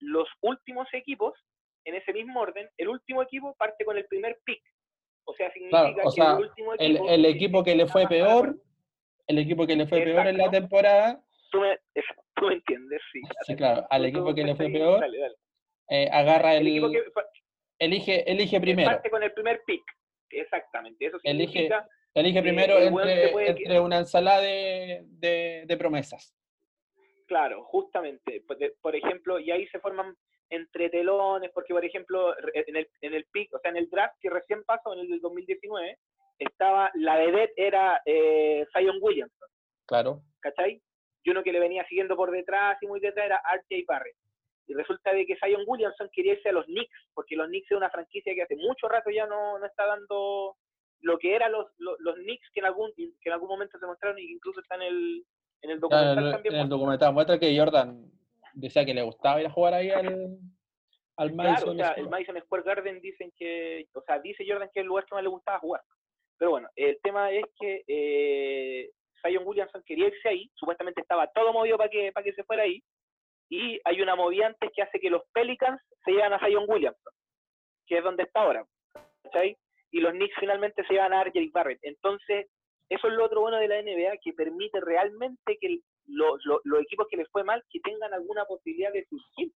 [0.00, 1.34] Los últimos equipos,
[1.84, 4.62] en ese mismo orden, el último equipo parte con el primer pick.
[5.26, 7.08] O sea, significa Claro, o que sea, el último equipo...
[7.08, 8.56] el equipo que le fue peor,
[9.26, 11.78] el equipo que le fue peor en la temporada, Tú me,
[12.34, 13.20] tú me entiendes, sí.
[13.46, 15.34] sí, claro, al equipo que le fue peor, dale, dale.
[15.88, 17.02] eh, agarra El equipo que
[17.78, 19.84] elige, elige primero, parte con el primer pick.
[20.30, 21.06] Exactamente.
[21.06, 26.34] Eso significa elige que primero entre, puede entre una ensalada de, de, de promesas.
[27.26, 28.42] Claro, justamente.
[28.46, 30.14] Por de- Por ejemplo, y ahí se forman
[30.50, 33.88] entre telones, porque por ejemplo, re- en el, en el pick, o sea, en el
[33.90, 35.98] draft que recién pasó, en el del 2019,
[36.38, 39.48] estaba, la vedette era eh, Zion Williamson,
[39.86, 40.80] Claro, ¿cachai?
[41.22, 44.16] Y uno que le venía siguiendo por detrás y muy detrás era RJ Barrett.
[44.66, 47.76] Y resulta de que Zion Williamson quería irse a los Knicks, porque los Knicks es
[47.76, 50.56] una franquicia que hace mucho rato ya no, no está dando
[51.00, 53.86] lo que eran los, los, los Knicks que en algún que en algún momento se
[53.86, 55.24] mostraron y que incluso está en el,
[55.62, 56.54] en el Claro, documental en, el- también.
[56.54, 56.76] en el muestra.
[56.78, 58.10] documental muestra que Jordan
[58.54, 60.38] decía que le gustaba ir a jugar ahí al,
[61.16, 62.00] al Claro, o Madison sea, Square.
[62.02, 65.14] el Madison Square Garden dicen que, o sea, dice Jordan que es el lugar que
[65.14, 65.82] más le gustaba jugar.
[66.38, 68.90] Pero bueno, el tema es que eh,
[69.22, 72.64] Zion Williamson quería irse ahí, supuestamente estaba todo movido para que, para que se fuera
[72.64, 72.82] ahí,
[73.48, 77.12] y hay una movida antes que hace que los Pelicans se llevan a Zion Williamson,
[77.86, 78.66] que es donde está ahora,
[79.22, 79.56] ¿cachai?
[79.94, 81.78] Y los Knicks finalmente se llevan a RJ Barrett.
[81.82, 82.48] Entonces,
[82.88, 87.16] eso es lo otro bueno de la NBA, que permite realmente que los equipos que
[87.16, 89.52] les fue mal, que tengan alguna posibilidad de surgir.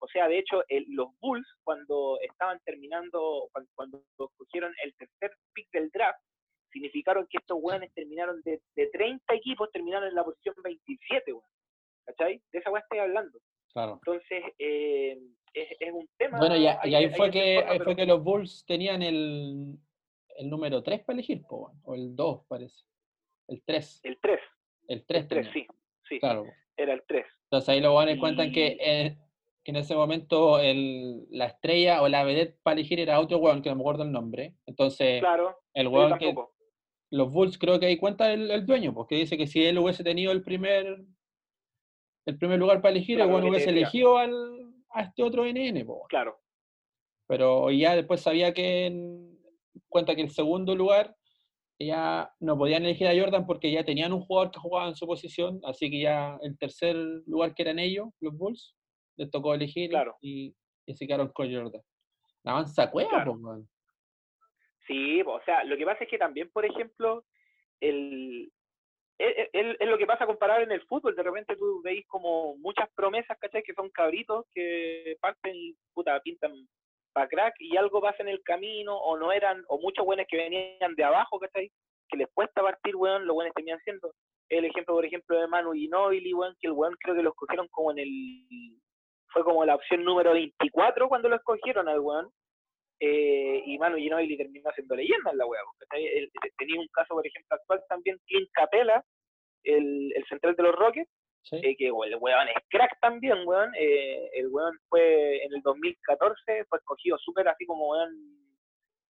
[0.00, 4.02] O sea, de hecho, el- los Bulls, cuando estaban terminando, cuando, cuando
[4.36, 6.18] cogieron el tercer pick del draft,
[6.72, 11.44] significaron que estos weones terminaron de, de 30 equipos, terminaron en la posición 27, weón.
[12.04, 12.42] ¿Cachai?
[12.50, 13.38] De esa weá estoy hablando.
[13.72, 14.00] Claro.
[14.06, 15.18] Entonces, eh,
[15.54, 16.38] es, es un tema.
[16.38, 19.78] Bueno, y, ahí fue que forma, ahí pero- fue que los Bulls tenían el,
[20.36, 22.84] el número 3 para elegir, po, o el 2 parece.
[23.48, 24.00] El 3.
[24.04, 24.40] El 3,
[24.88, 25.66] El 3 el 3, sí,
[26.08, 26.44] sí, Claro.
[26.76, 27.24] era el 3.
[27.44, 29.18] Entonces ahí los guanes cuentan que, eh,
[29.64, 33.62] que en ese momento el, la estrella o la vedette para elegir era otro weón,
[33.62, 34.54] que no me acuerdo el nombre.
[34.66, 36.54] Entonces, Claro, el weón que tampoco.
[37.10, 40.02] los Bulls creo que ahí cuenta el, el dueño, porque dice que si él hubiese
[40.04, 41.04] tenido el primer
[42.26, 46.06] el primer lugar para elegir, Claro, te hubiese elegido al, a este otro NN, po.
[46.08, 46.38] Claro,
[47.26, 49.38] pero ya después sabía que en-
[49.88, 51.16] cuenta que el segundo lugar
[51.78, 55.06] ya no podían elegir a Jordan porque ya tenían un jugador que jugaba en su
[55.06, 56.94] posición, así que ya el tercer
[57.26, 58.76] lugar que eran ellos, los Bulls,
[59.16, 60.16] les tocó elegir Claro.
[60.20, 60.54] y,
[60.86, 61.82] y se quedaron con Jordan.
[62.44, 63.36] La avanza cueva, Claro.
[64.86, 67.24] Sí, o sea, lo que pasa es que también, por ejemplo,
[67.80, 68.52] el,
[69.22, 71.14] es, es- lo que pasa comparar en el fútbol.
[71.14, 73.62] De repente tú veis como muchas promesas, ¿cachai?
[73.62, 76.52] Que son cabritos que parten y puta, pintan
[77.12, 80.36] para crack y algo pasa en el camino, o no eran, o muchos buenos que
[80.36, 81.70] venían de abajo, ¿cachai?
[82.08, 84.12] Que les cuesta partir, weón, los buenos terminan siendo.
[84.48, 87.68] El ejemplo, por ejemplo, de Manu Ginobili, weón, que el weón creo que lo escogieron
[87.68, 88.78] como en el.
[89.28, 92.30] Fue como la opción número 24 cuando lo escogieron al weón
[93.04, 95.44] eh, y Manu Ginobili terminó siendo leyenda en la.
[95.90, 99.04] El- el- Tenía un caso, por ejemplo, actual también, Clint Capela,
[99.64, 101.10] el, el central de los Rockets,
[101.42, 101.56] ¿sí?
[101.62, 103.72] eh, que el weón es crack también, weón.
[103.76, 108.12] eh, el weón fue en el 2014, fue escogido súper así como weón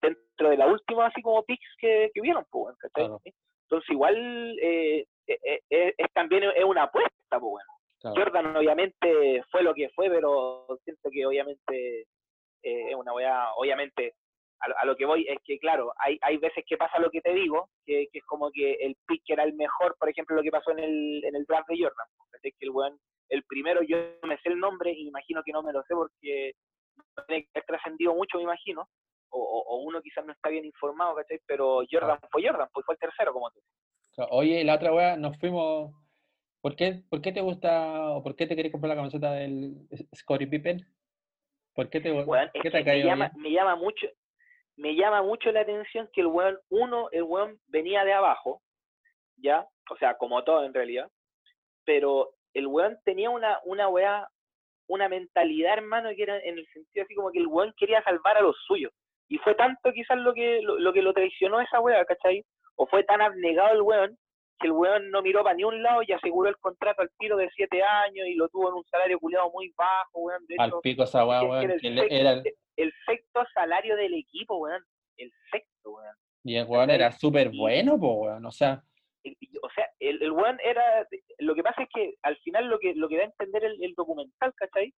[0.01, 3.05] dentro de la última así como picks que, que hubieron, pues, weón, ¿cachai?
[3.07, 3.21] Claro.
[3.69, 7.67] Entonces igual eh, eh, eh, eh, es también es una apuesta, pues, weón.
[8.01, 8.17] Claro.
[8.17, 12.07] Jordan obviamente fue lo que fue, pero siento que obviamente eh,
[12.63, 14.15] es una weá, obviamente
[14.61, 17.11] a, lo- a lo que voy es que claro, hay, hay veces que pasa lo
[17.11, 20.37] que te digo, que, que es como que el pick era el mejor, por ejemplo
[20.37, 22.53] lo que pasó en el, en el draft de Jordan, ¿cachai?
[22.53, 22.99] que el weón,
[23.29, 26.53] el primero yo me sé el nombre y imagino que no me lo sé porque
[27.27, 28.89] tiene que haber trascendido mucho, me imagino,
[29.31, 31.41] o, o- o uno quizás no está bien informado, ¿cachai?
[31.47, 33.61] pero Jordan fue Jordan, pues fue el tercero como tú.
[34.31, 35.91] Oye, la otra weá, nos fuimos.
[36.61, 39.89] ¿Por qué, ¿Por qué te gusta o por qué te querés comprar la camiseta del
[40.15, 40.87] Scottie Pippen?
[41.75, 44.07] ¿Por qué te, Weón, qué te llama, me llama mucho,
[44.77, 48.61] me llama mucho la atención que el weón, uno, el weón venía de abajo,
[49.37, 51.11] ya, o sea, como todo en realidad,
[51.85, 54.29] pero el weón tenía una, una weá,
[54.89, 58.37] una mentalidad, hermano, que era en el sentido así como que el weón quería salvar
[58.37, 58.93] a los suyos.
[59.29, 62.45] Y fue tanto quizás lo que lo, lo que lo traicionó esa weá, ¿cachai?
[62.77, 64.19] O fue tan abnegado el weón
[64.63, 67.37] que el weón no miró para ni un lado y aseguró el contrato al tiro
[67.37, 70.47] de siete años y lo tuvo en un salario culiado muy bajo, weón.
[70.47, 72.43] De Al hecho, pico esa weón, era el que sexto- era el-
[72.77, 74.83] el sexto salario del equipo, weón.
[75.19, 76.17] El sexto, weón.
[76.45, 78.47] Y el weón era súper bueno, po, weón.
[78.47, 78.83] O sea,
[79.63, 81.07] o sea, el, el weón era,
[81.39, 83.83] lo que pasa es que al final lo que, lo que da a entender el,
[83.85, 84.93] el documental, ¿cachai?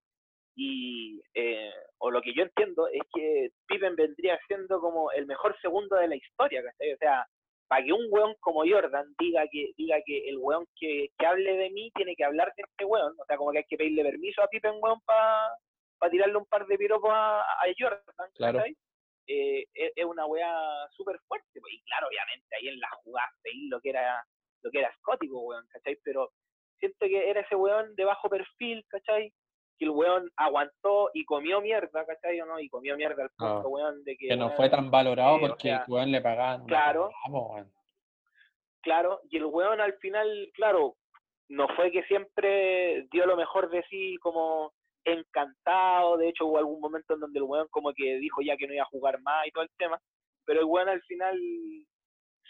[0.57, 5.57] Y, eh, o lo que yo entiendo es que Pippen vendría siendo como el mejor
[5.61, 6.93] segundo de la historia, ¿cachai?
[6.93, 7.27] O sea,
[7.69, 11.57] para que un weón como Jordan diga que diga que el weón que, que hable
[11.57, 14.05] de mí tiene que hablar de este weón, o sea, como que hay que pedirle
[14.05, 18.59] permiso a Pippen, weón, para tirarle un par de piropos a, a Jordan, Claro.
[18.59, 18.77] ¿cachai?
[19.27, 20.53] Eh, es, es una weá
[20.91, 24.23] súper fuerte, pues, y claro, obviamente ahí en la jugada ahí lo que era
[24.63, 25.97] lo que era pues, weón, ¿cachai?
[26.05, 26.31] Pero
[26.79, 29.33] siento que era ese weón de bajo perfil, ¿cachai?
[29.79, 32.41] Que el weón aguantó y comió mierda, ¿cachai?
[32.41, 32.61] ¿O no?
[32.61, 34.29] Y comió mierda al punto, Ah, weón, de que...
[34.29, 36.65] que no weón, fue tan valorado eh, o porque sea, el weón le pagaban.
[36.67, 37.11] claro.
[38.83, 40.95] Claro, y el weón al final, claro,
[41.49, 44.73] no fue que siempre dio lo mejor de sí como
[45.05, 48.67] encantado, de hecho hubo algún momento en donde el weón como que dijo ya que
[48.67, 49.99] no iba a jugar más y todo el tema,
[50.45, 51.39] pero el weón al final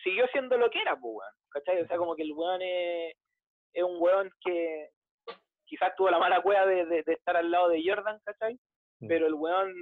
[0.03, 1.83] siguió siendo lo que era, pues weón, ¿cachai?
[1.83, 3.15] O sea, como que el weón es,
[3.73, 4.89] es un weón que
[5.67, 8.55] quizás tuvo la mala cueva de, de- de estar al lado de Jordan, ¿cachai?
[9.01, 9.09] Mm.
[9.09, 9.73] Pero el weón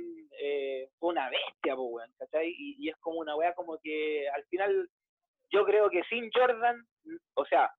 [0.40, 2.48] eh, fue una bestia, pues weón, ¿cachai?
[2.48, 4.88] Y, y es como una wea como que al final
[5.50, 6.82] yo creo que sin Jordan,
[7.34, 7.70] o sea,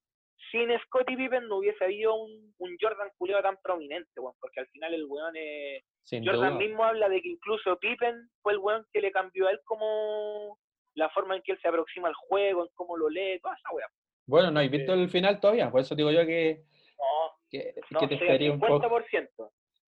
[0.51, 4.67] sin Scottie Pippen no hubiese habido un, un Jordan culiado tan prominente, weón, porque al
[4.67, 5.83] final el weón es...
[6.03, 6.59] Sin Jordan duda.
[6.59, 10.59] mismo habla de que incluso Pippen fue el weón que le cambió a él como
[10.95, 13.73] la forma en que él se aproxima al juego, en cómo lo lee, toda esa
[13.73, 13.87] weá.
[14.27, 16.61] Bueno, no he visto el final todavía, por eso digo yo que,
[16.99, 18.81] No, que, no, que te estoy al un poco.
[18.81, 19.47] 50%, estoy,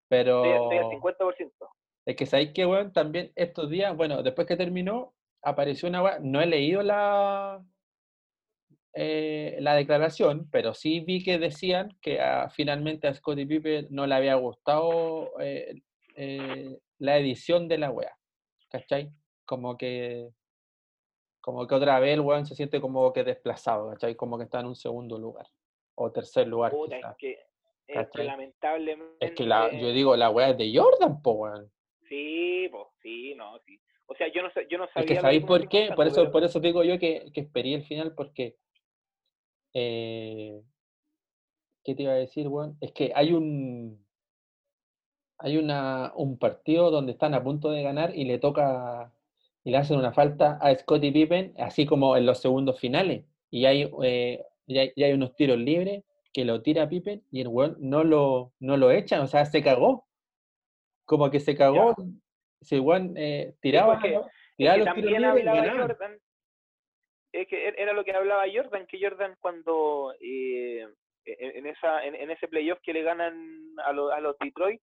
[0.09, 1.51] Pero estoy al 50%.
[2.05, 6.19] es que sabéis que, weón, también estos días, bueno, después que terminó, apareció una weá,
[6.19, 7.63] no he leído la,
[8.93, 14.05] eh, la declaración, pero sí vi que decían que a- finalmente a Scottie Pippen no
[14.05, 15.81] le había gustado eh,
[16.15, 18.15] eh, la edición de la wea,
[18.69, 19.11] ¿cachai?
[19.45, 20.29] Como que,
[21.41, 24.15] como que otra vez el weón se siente como que desplazado, ¿cachai?
[24.15, 25.47] Como que está en un segundo lugar,
[25.95, 27.39] o tercer lugar Puta, es que,
[27.87, 29.25] es que lamentablemente...
[29.25, 31.71] Es que la, yo digo, la wea es de Jordan, po, weón.
[32.09, 33.79] Sí, pues, sí, no, sí.
[34.05, 35.07] O sea, yo no, sé- yo no Es sabía...
[35.07, 37.41] que lo sabéis por que qué, por eso, pero- por eso digo yo que, que
[37.41, 38.57] esperé el final, porque
[39.73, 40.61] eh,
[41.83, 42.77] ¿qué te iba a decir, weón?
[42.81, 44.03] Es que hay un
[45.39, 49.11] hay una, un partido donde están a punto de ganar y le toca
[49.65, 53.25] y le hacen una falta a Scottie Pippen, así como en los segundos finales.
[53.49, 57.41] Y hay, eh, y hay, y hay unos tiros libres que lo tira Pippen y
[57.41, 60.07] el weón no lo, no lo echan, o sea, se cagó.
[61.05, 61.95] Como que se cagó.
[62.61, 64.21] Si el weón eh, tiraba, porque- ¿no?
[64.25, 65.87] Es tiraba que los tiros también libres, hablaba ganaban.
[65.89, 66.19] Jordan,
[67.33, 70.87] es que er- era lo que hablaba Jordan, que Jordan cuando eh,
[71.25, 73.35] en, en esa en, en ese playoff que le ganan
[73.83, 74.79] a, los a los Detroit,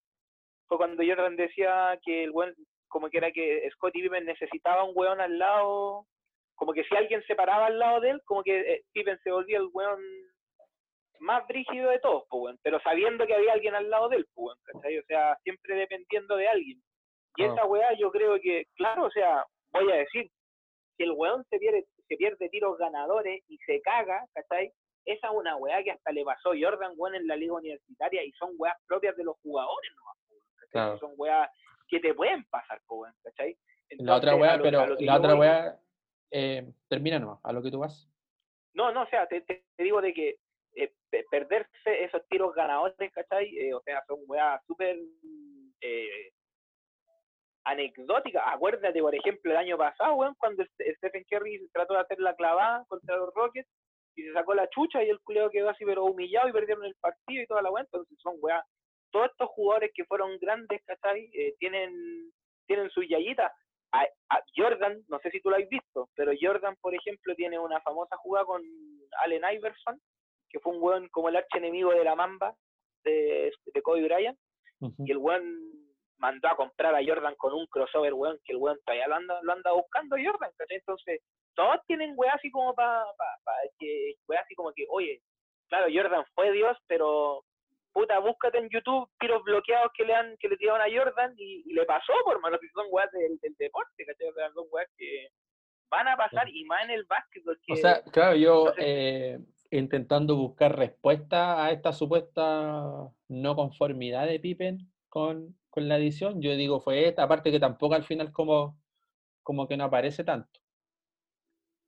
[0.69, 2.55] fue cuando Jordan decía que el buen
[2.89, 6.07] como que era que Scottie Pippen necesitaba un weón al lado,
[6.57, 9.31] como que si alguien se paraba al lado de él, como que eh, Pippen se
[9.31, 10.01] volvía el weón
[11.21, 14.59] más brígido de todos, pues, pero sabiendo que había alguien al lado de él, pues,
[14.65, 14.99] ¿cachai?
[14.99, 16.83] O sea, siempre dependiendo de alguien.
[17.37, 17.53] Y Ah.
[17.53, 20.31] esa weá yo creo que, claro, o sea, voy a decir,
[20.97, 24.73] si el weón se pierde, se pierde tiros ganadores y se caga, ¿cachai?
[25.05, 28.33] Esa es una weá que hasta le pasó Jordan, weón, en la liga universitaria y
[28.33, 30.37] son weas propias de los jugadores, ¿no?
[30.71, 30.99] Claro.
[30.99, 31.49] Son weas
[31.89, 33.57] que te pueden pasar, weón, ¿cachai?
[33.99, 35.77] La otra weá, pero la otra weá,
[36.31, 38.09] eh, termina no, a lo que tú vas.
[38.75, 40.37] No, no, o sea, te- te digo de que
[40.75, 43.47] eh, pe- perderse esos tiros ganadores, ¿cachai?
[43.57, 44.97] Eh, o sea, son weas súper
[45.81, 46.31] eh,
[47.65, 48.43] anecdóticas.
[48.47, 52.35] Acuérdate, por ejemplo, el año pasado, weón, cuando Ste- Stephen Curry trató de hacer la
[52.35, 53.69] clavada contra los Rockets
[54.17, 56.95] y se sacó la chucha y el culeo quedó así pero humillado y perdieron el
[56.97, 57.83] partido y toda la weá.
[57.85, 58.65] Entonces son weas.
[59.13, 61.29] Todos estos jugadores que fueron grandes, ¿cachai?
[61.35, 62.33] Eh, tienen,
[62.67, 63.53] tienen sus yayitas.
[64.57, 68.17] Jordan, no sé si tú lo has visto, pero Jordan, por ejemplo, tiene una famosa
[68.19, 68.63] jugada con
[69.23, 70.01] Allen Iverson,
[70.51, 72.55] que fue un weón como el archienemigo de la Mamba
[73.05, 74.39] de, de Kobe Bryant,
[75.07, 75.45] y el weón
[76.19, 79.39] mandó a comprar a Jordan con un crossover, weón, que el weón todavía lo anda,
[79.43, 80.77] lo anda buscando Jordan, ¿cachai?
[80.79, 81.21] Entonces,
[81.55, 85.21] todos tienen weá así como para, pa, pa- que, weá así como que, oye,
[85.69, 87.43] claro, Jordan fue Dios, pero
[87.93, 91.63] puta, búscate en YouTube tiros bloqueados que le han, que le tiraron a Jordan y,
[91.67, 94.29] y le pasó, por mano, que son weas del, del deporte, ¿cachai?
[94.29, 95.29] O sea, son weas que
[95.91, 98.81] van a pasar y más en el básquetbol que O sea, claro, yo no sé.
[99.35, 99.39] eh,
[99.71, 106.55] intentando buscar respuesta a esta supuesta no conformidad de Pippen con, con la edición, yo
[106.57, 108.77] digo fue esta, aparte que tampoco al final como,
[109.43, 110.61] como que no aparece tanto.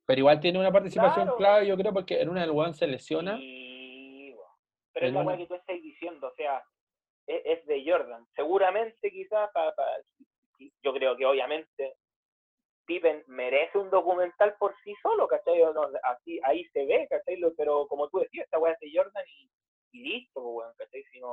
[0.05, 1.37] Pero igual tiene una participación Claro.
[1.37, 3.37] clave, yo creo, porque en una el weón se lesiona.
[3.37, 4.35] Sí,
[4.93, 6.61] pero es la una- que tú estás diciendo, o sea,
[7.27, 8.25] es, es de Jordan.
[8.35, 10.01] Seguramente, quizás, pa, pa-
[10.83, 11.95] yo creo que obviamente
[12.85, 15.61] Pippen merece un documental por sí solo, ¿cachai?
[15.73, 17.39] No, así, ahí se ve, ¿cachai?
[17.57, 19.49] Pero como tú decías, esta weá es de Jordan y,
[19.93, 21.03] y listo, pues, weón, ¿cachai?
[21.11, 21.29] Si no...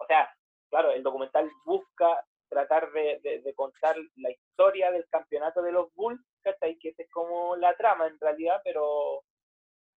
[0.00, 0.30] O sea,
[0.70, 5.92] claro, el documental busca tratar de, de- de contar la historia del campeonato de los
[5.94, 6.78] Bulls, ¿cachai?
[6.78, 9.22] Que esa es como la trama en realidad, pero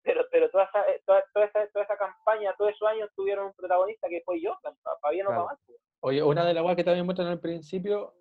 [0.04, 3.46] pero pero toda esa, eh, toda, toda esa, toda esa campaña, todos esos años tuvieron
[3.48, 5.58] un protagonista que fue Jordan, para bien o para mal.
[5.66, 5.78] pues.
[6.00, 8.16] Oye, una de las weas que también muestran al principio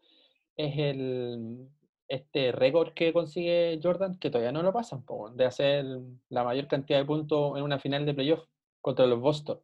[0.56, 1.66] es el
[2.10, 5.84] este récord que consigue Jordan, que todavía no lo pasan, po, de hacer
[6.28, 8.44] la mayor cantidad de puntos en una final de playoff
[8.80, 9.60] contra los Boston.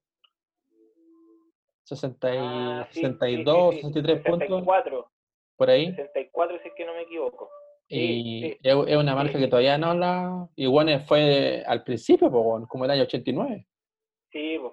[1.82, 5.10] 60 y- Ah, sí, sí, 62, sí, sí, 63 puntos 64,
[5.56, 5.86] por ahí.
[5.86, 7.50] 64 si es que no me equivoco.
[7.88, 10.48] Y es, una marca que todavía no la.
[10.56, 13.66] Igual fue al principio, po, como el año 89.
[14.30, 14.72] Sí, pues.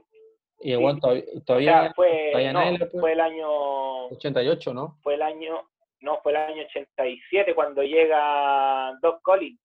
[0.62, 4.98] Y igual todavía, O todavía sea, fue, todavía no, nadie fue el año 88, ¿no?
[5.02, 5.60] fue el año
[6.04, 9.60] no fue el año 87 cuando llega Doc Collins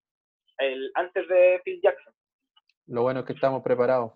[0.58, 2.12] el antes de Phil Jackson
[2.86, 4.12] Lo bueno es que estamos preparados.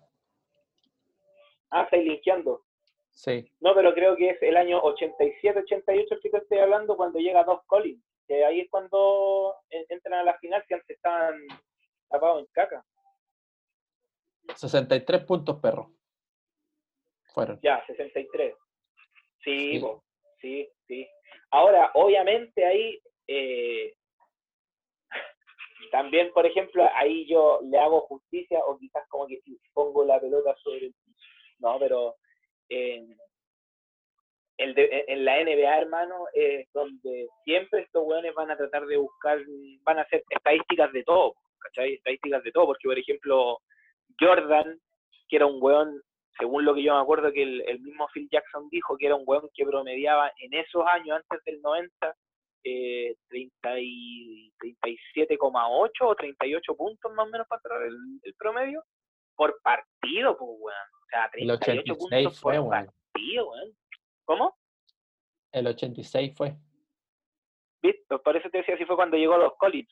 [1.71, 2.63] ah estáis linkeando
[3.11, 3.47] Sí.
[3.59, 7.19] no pero creo que es el año 87 88 el que te estoy hablando cuando
[7.19, 11.35] llega Doc Collins que ahí es cuando en- entran a la final que antes estaban
[12.09, 12.83] tapados en caca
[14.55, 15.91] 63 puntos, perro.
[17.33, 17.59] Fueron.
[17.63, 18.55] ya 63
[19.43, 19.79] sí Sí.
[19.79, 20.03] po,
[20.39, 21.07] sí sí
[21.53, 23.93] ahora obviamente ahí eh,
[25.91, 29.39] también por ejemplo ahí yo le hago justicia o quizás como que
[29.73, 31.27] pongo la pelota sobre el piso
[31.59, 32.15] no pero
[32.69, 33.15] en,
[34.57, 38.97] el de- en la NBA hermano es donde siempre estos weones van a tratar de
[38.97, 39.39] buscar
[39.83, 41.93] van a hacer estadísticas de todo ¿cachai?
[41.93, 43.59] estadísticas de todo porque por ejemplo
[44.19, 44.79] Jordan
[45.29, 46.01] que era un weón
[46.37, 49.15] según lo que yo me acuerdo que el, el mismo Phil Jackson dijo que era
[49.15, 52.15] un weón que promediaba en esos años antes del 90
[52.65, 58.83] eh, 30 y 37,8 o 38 puntos más o menos para el, el promedio
[59.35, 60.87] por partido, pues weón.
[61.03, 62.85] O sea, El 38 86 puntos fue, por weón.
[62.85, 63.77] partido, weón.
[64.25, 64.57] ¿Cómo?
[65.51, 66.55] El 86 fue.
[67.81, 68.17] ¿Viste?
[68.19, 69.91] Por eso te decía, así fue cuando llegó los Collins.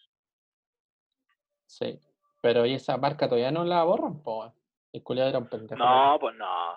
[1.66, 2.00] Sí.
[2.42, 4.40] Pero ¿y esa marca todavía no la borran, po?
[4.40, 4.54] weón?
[4.94, 5.76] El culiado era un pendejo.
[5.76, 6.76] No, pues no.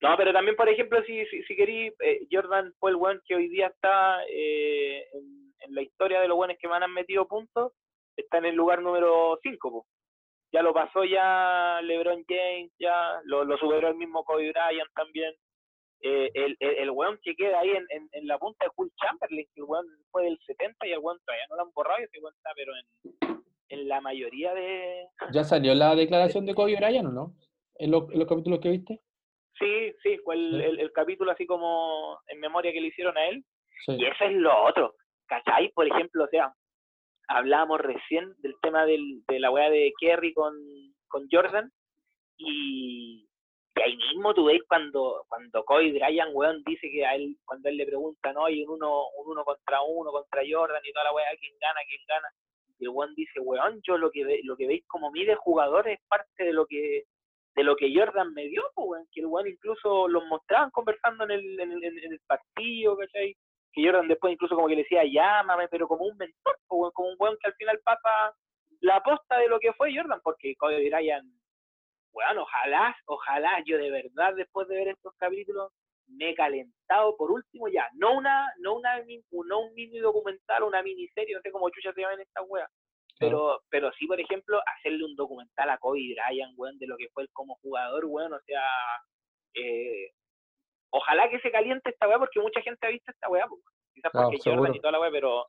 [0.00, 3.34] No, pero también, por ejemplo, si, si, si querí, eh, Jordan fue el weón que
[3.34, 7.26] hoy día está eh, en, en la historia de los buenos que más han metido
[7.26, 7.72] puntos,
[8.16, 9.86] está en el lugar número 5.
[10.52, 15.34] Ya lo pasó ya LeBron James, ya lo, lo superó el mismo Kobe Bryant también.
[16.00, 18.92] Eh, el, el, el weón que queda ahí en, en, en la punta de Will
[19.02, 22.00] Chamberlain, que el weón fue del 70 y el weón todavía no lo han borrado
[22.00, 26.54] y ese weón está, pero en, en la mayoría de, ¿Ya salió la declaración de
[26.54, 27.34] Kobe Bryant o no?
[27.78, 29.00] ¿En, lo- en los capítulos que viste?
[29.58, 30.64] Sí, sí, fue el, Sí.
[30.64, 33.44] el, el capítulo así como en memoria que le hicieron a él.
[33.86, 33.92] Sí.
[33.98, 34.94] Y eso es lo otro,
[35.26, 35.70] ¿cachai?
[35.72, 36.52] Por ejemplo, o sea,
[37.28, 40.54] hablábamos recién del tema del, de la weá de Kerry con,
[41.08, 41.70] con Jordan
[42.36, 43.26] y,
[43.76, 47.68] y ahí mismo tú ves cuando, cuando Kobe Bryant, weón, dice que a él, cuando
[47.68, 51.12] él le preguntan, oye, un uno, un uno contra uno, contra Jordan y toda la
[51.12, 52.28] weá, ¿quién gana, quién gana?
[52.78, 55.98] Y el weón dice, weón, yo lo que, ve- lo que veis como mide jugadores
[55.98, 57.04] es parte de lo que
[57.58, 58.62] de lo que Jordan me dio,
[59.10, 63.34] que el weón incluso los mostraban conversando en el, en el, en el partido, ¿cachai?
[63.72, 66.92] Que Jordan después incluso como que le decía, llámame, pero como un mentor, pues, weón,
[66.92, 68.32] como un weón que al final pasa
[68.80, 71.26] la posta de lo que fue Jordan, porque Kobe Bryant,
[72.12, 75.72] weón, ojalá, ojalá yo de verdad después de ver estos capítulos
[76.06, 80.80] me he calentado por último ya, no una, no una, no un mini documental, una
[80.80, 82.70] miniserie, no sé cómo chucha se llaman estas weas,
[83.18, 87.08] pero, pero sí, por ejemplo, hacerle un documental a Kobe Bryant, weón, de lo que
[87.10, 88.62] fue él como jugador, weón, o sea,
[89.54, 90.12] eh,
[90.90, 93.60] ojalá que se caliente esta weá, porque mucha gente ha visto esta weá, pues,
[93.94, 95.46] quizás Claro, porque Jordan y toda la weá, pero,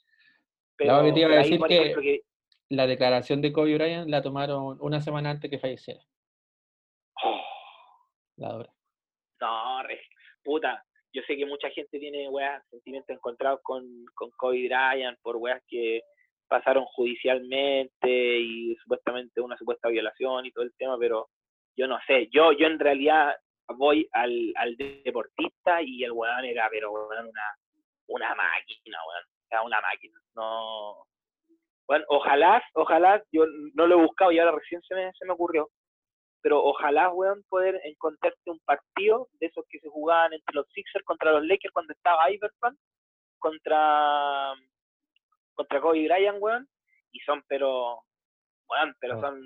[0.78, 2.22] Claro, que te iba a pero ahí, por que- ejemplo, que,
[2.70, 6.02] La declaración de Kobe Bryant la tomaron una semana antes que falleciera.
[7.24, 7.42] oh,
[8.38, 8.70] La dura.
[9.42, 10.02] no, re-
[10.44, 13.84] puta, yo sé que mucha gente tiene weas, sentimientos encontrados con,
[14.16, 16.02] con Kobe Bryant por weas que
[16.50, 21.30] pasaron judicialmente y supuestamente una supuesta violación y todo el tema, pero
[21.78, 23.36] yo no sé, yo, yo en realidad
[23.78, 27.56] voy al, al deportista y el weón era, pero weón, una,
[28.08, 31.06] una máquina, weón, o sea, una máquina, no,
[31.88, 33.46] bueno, ojalá, ojalá, yo
[33.76, 35.70] no lo he buscado y ahora recién se me, se me ocurrió,
[36.42, 41.06] pero ojalá, weón, poder encontrarte un partido de esos que se jugaban entre los Sixers
[41.06, 42.78] contra los Lakers cuando estaba Iverson
[43.40, 44.54] contra
[45.60, 46.70] contra Kobe Bryant, weón,
[47.12, 48.02] y son, pero,
[48.70, 49.42] weón, pero son,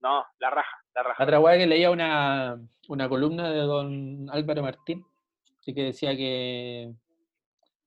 [0.00, 1.24] no, la raja, la raja.
[1.24, 2.56] Otra weá que leía una,
[2.88, 5.04] una columna de don Álvaro Martín,
[5.58, 6.92] sí que decía que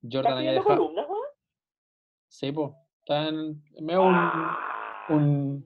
[0.01, 0.75] Jordan ¿Estás había dejado.
[0.75, 1.27] columnas, weón?
[2.27, 2.75] Sí, po.
[2.99, 5.65] Están, me un, Ah, un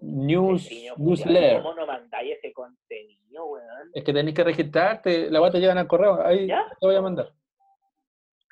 [0.00, 1.62] news, newsletter.
[1.62, 3.90] ¿Cómo no mandáis ese contenido, weón?
[3.92, 6.64] Es que tenés que registrarte, la guata te llevan al correo, ahí ¿Ya?
[6.80, 7.30] te voy a mandar.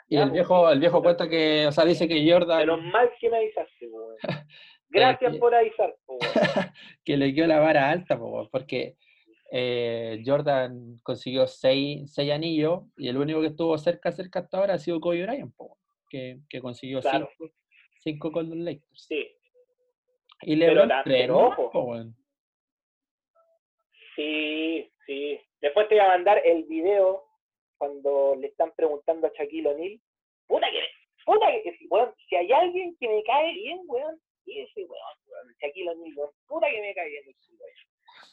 [0.09, 3.11] Y el pues, viejo, el viejo cuenta que, o sea, dice que Jordan, Menos mal
[3.21, 4.17] que me avisaste, weón.
[4.91, 6.21] Gracias que- por avisar, weón.
[7.05, 8.97] que le dio la vara alta, weón, porque
[9.51, 14.75] eh, Jordan consiguió seis, seis anillos y el único que estuvo cerca, cerca hasta ahora
[14.75, 15.79] ha sido Kobe Bryant, weón,
[16.11, 17.29] que, que consiguió Claro.
[17.39, 17.55] cinco,
[18.01, 19.07] cinco con los Lakers.
[19.07, 19.27] Sí,
[20.43, 22.17] Y Pero LeBron tres pero weón.
[24.17, 25.41] sí, sí.
[25.61, 27.25] Después te voy a mandar el video
[27.85, 30.01] cuando le están preguntando a Shaquille O'Neal.
[30.47, 30.81] Puta que,
[31.27, 35.55] puta que, si, weón, si hay alguien que me cae bien, weón, ese weón, weón,
[35.61, 37.73] Shaquille O'Neal, weón, puta que me cae bien weón.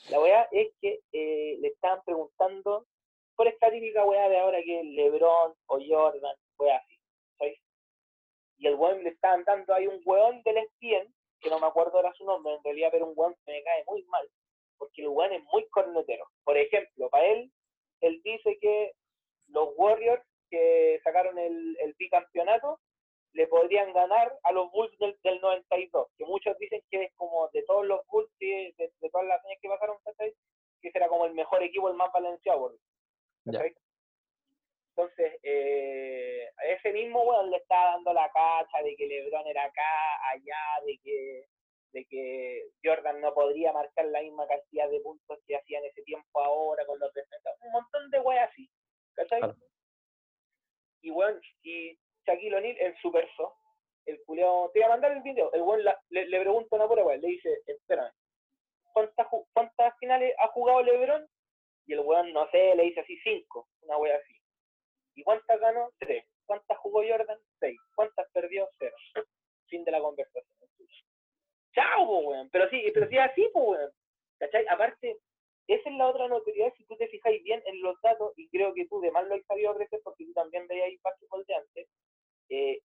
[0.09, 2.85] La weá es que eh, le estaban preguntando
[3.35, 6.97] por esta típica weá de ahora que es LeBron o Jordan, weá así,
[7.37, 7.59] ¿sabes?
[8.57, 11.97] Y el weón le estaban dando ahí un weón del ESPN, que no me acuerdo
[11.97, 14.29] ahora su nombre, en realidad, pero un weón que me cae muy mal,
[14.77, 16.25] porque el weón es muy cornetero.
[16.45, 17.51] Por ejemplo, para él,
[17.99, 18.93] él dice que
[19.51, 22.79] los Warriors que sacaron el, el bicampeonato
[23.33, 27.47] le podrían ganar a los Bulls del, del 92, que muchos dicen que es como
[27.53, 30.33] de todos los Bulls, de, de todas las años que pasaron, ¿cachai?
[30.81, 32.73] que ese era como el mejor equipo, el más balanceado.
[34.89, 39.63] Entonces, eh, a ese mismo weón le estaba dando la cacha de que LeBron era
[39.63, 41.45] acá, allá, de que,
[41.93, 46.03] de que Jordan no podría marcar la misma cantidad de puntos que hacía en ese
[46.03, 47.55] tiempo ahora con los defensas.
[47.61, 48.69] Un montón de weas así.
[49.15, 49.39] ¿Cachai?
[49.39, 49.55] Claro.
[51.01, 53.55] Y weón, y Shaquille O'Neal en su verso,
[54.05, 57.03] el culiao, te voy a mandar el video, el weón le, le pregunta una pura
[57.03, 58.11] weón, le dice, espérame,
[58.93, 61.27] ¿cuántas, ¿cuántas finales ha jugado LeBron?
[61.87, 64.35] Y el weón, no sé, le dice así cinco, una wea así.
[65.15, 65.91] ¿Y cuántas ganó?
[65.99, 66.25] Tres.
[66.45, 67.39] ¿Cuántas jugó Jordan?
[67.59, 67.79] Seis.
[67.95, 68.69] ¿Cuántas perdió?
[68.77, 68.95] Cero.
[69.67, 70.45] Fin de la conversación.
[71.73, 72.49] Chao, po, weón.
[72.49, 73.91] Pero sí, pero sí es así, po, weón.
[74.39, 74.65] ¿Cachai?
[74.67, 75.17] Aparte,
[75.75, 78.73] esa es la otra notoriedad, si tú te fijáis bien en los datos, y creo
[78.73, 81.87] que tú de más lo has sabido crecer porque tú también veías básquetbol de antes,
[82.49, 82.79] eh,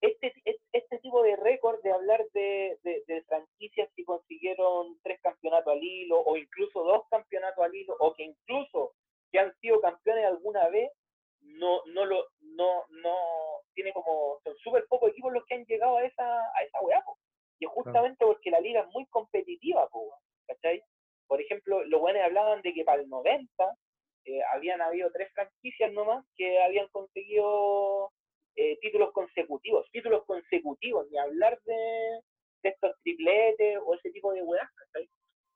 [0.00, 0.34] este,
[0.72, 5.82] este, tipo de récord de hablar de, de, de franquicias que consiguieron tres campeonatos al
[5.82, 8.92] hilo, o incluso dos campeonatos al hilo, o que incluso
[9.32, 10.90] que han sido campeones alguna vez,
[11.40, 13.16] no, no lo, no, no,
[13.74, 17.02] tiene como, son súper pocos equipos los que han llegado a esa, a esa weá,
[17.04, 17.18] po.
[17.58, 20.12] Y es justamente porque la liga es muy competitiva, po,
[20.46, 20.82] ¿cachai?
[21.34, 23.50] Por ejemplo, los buenos hablaban de que para el 90
[24.24, 28.12] eh, habían habido tres franquicias nomás que habían conseguido
[28.54, 32.20] eh, títulos consecutivos, títulos consecutivos, ni hablar de,
[32.62, 34.70] estos tripletes o ese tipo de weas.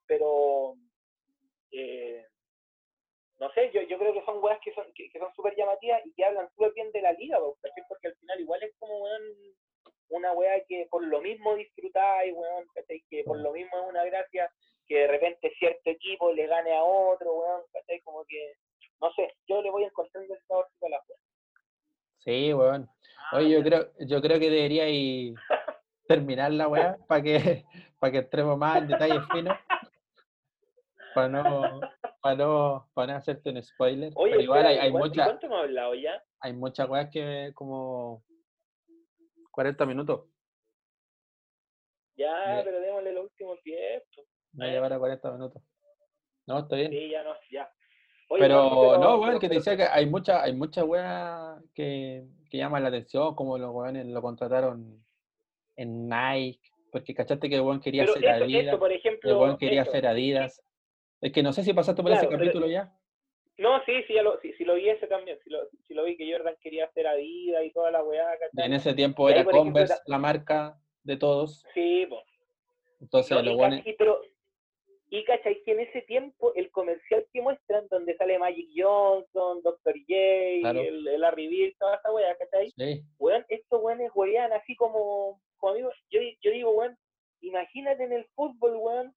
[0.09, 0.75] Pero,
[1.71, 2.27] eh,
[3.39, 6.13] no sé, yo, yo creo que son weas que son que, son súper llamativas y
[6.13, 7.39] que hablan súper bien de la liga.
[7.39, 9.07] Porque al final igual es como,
[10.09, 12.67] una wea que por lo mismo disfrutáis, weón.
[13.09, 14.51] Que por lo mismo es una gracia
[14.89, 18.01] que de repente cierto equipo le gane a otro, weón, ¿cachai?
[18.01, 18.55] Como que,
[19.01, 21.19] no sé, yo le voy encontrando el sabor a la wea.
[22.19, 22.89] Sí, weón.
[23.33, 25.35] Oye, yo creo, yo creo que debería ir
[26.07, 27.65] terminar la weá para que,
[28.01, 29.57] para que entremos más en detalles finos.
[31.15, 31.81] Para no,
[32.23, 34.13] para no, para no hacerte un spoiler.
[34.17, 36.25] Oye, Pero igual hay, espera, hay, ¿y cuánto- y mucha- ¿cuánto hemos hablado ya?
[36.41, 38.23] hay muchas weas que como
[39.51, 40.29] 40 minutos.
[42.17, 42.65] Ya, Ya.
[42.65, 44.03] pero démosle los últimos 10.
[44.53, 45.63] Me va a llevar a 40 minutos.
[46.47, 46.91] No, está bien.
[46.91, 47.71] Sí, ya no, ya.
[48.31, 52.59] Oye, Pero no, weón, que te decía que hay muchas, hay muchas weas que, que
[52.59, 55.03] llaman la atención, como los weones lo contrataron
[55.77, 56.61] en Nike,
[56.93, 59.01] porque cachaste que el weón quería eso, Adidas, por el
[59.37, 60.63] weón quería ser Adidas.
[61.21, 62.93] Es que no sé si pasaste por ese pero- capítulo ya.
[63.59, 65.37] No, sí, sí, ya lo, sí, sí lo vi ese también.
[65.43, 68.67] Sí lo, sí lo vi que Jordan quería hacer Adidas y toda la weá, ¿cachai?
[68.67, 71.65] En ese tiempo ahí, era ejemplo, Converse la marca de todos.
[71.75, 72.23] Sí, pues.
[73.01, 74.21] Entonces No, los weones- pero,
[75.11, 79.95] y cachai que en ese tiempo el comercial que muestran, donde sale Magic Johnson, Dr.
[80.07, 80.81] J, Claro.
[80.81, 82.71] el, el Larry Bird, toda esa weá, ¿cachai?
[82.77, 85.95] Sí, weón, estos weones weían así como, como amigos.
[86.11, 86.97] Yo, yo digo, weón,
[87.41, 89.15] imagínate en el fútbol, weón,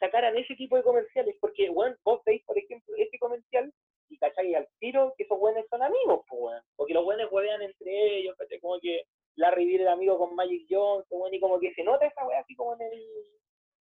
[0.00, 3.72] sacaran ese tipo de comerciales, porque, weón, vos veis, por ejemplo, ese comercial
[4.08, 7.60] y cachai al tiro que esos weones son amigos, pues, weón, porque los weones wean
[7.60, 9.02] entre ellos, cachai, como que
[9.36, 12.40] Larry Bird era amigo con Magic Johnson, weón, y como que se nota esa weá
[12.40, 13.04] así como en, el,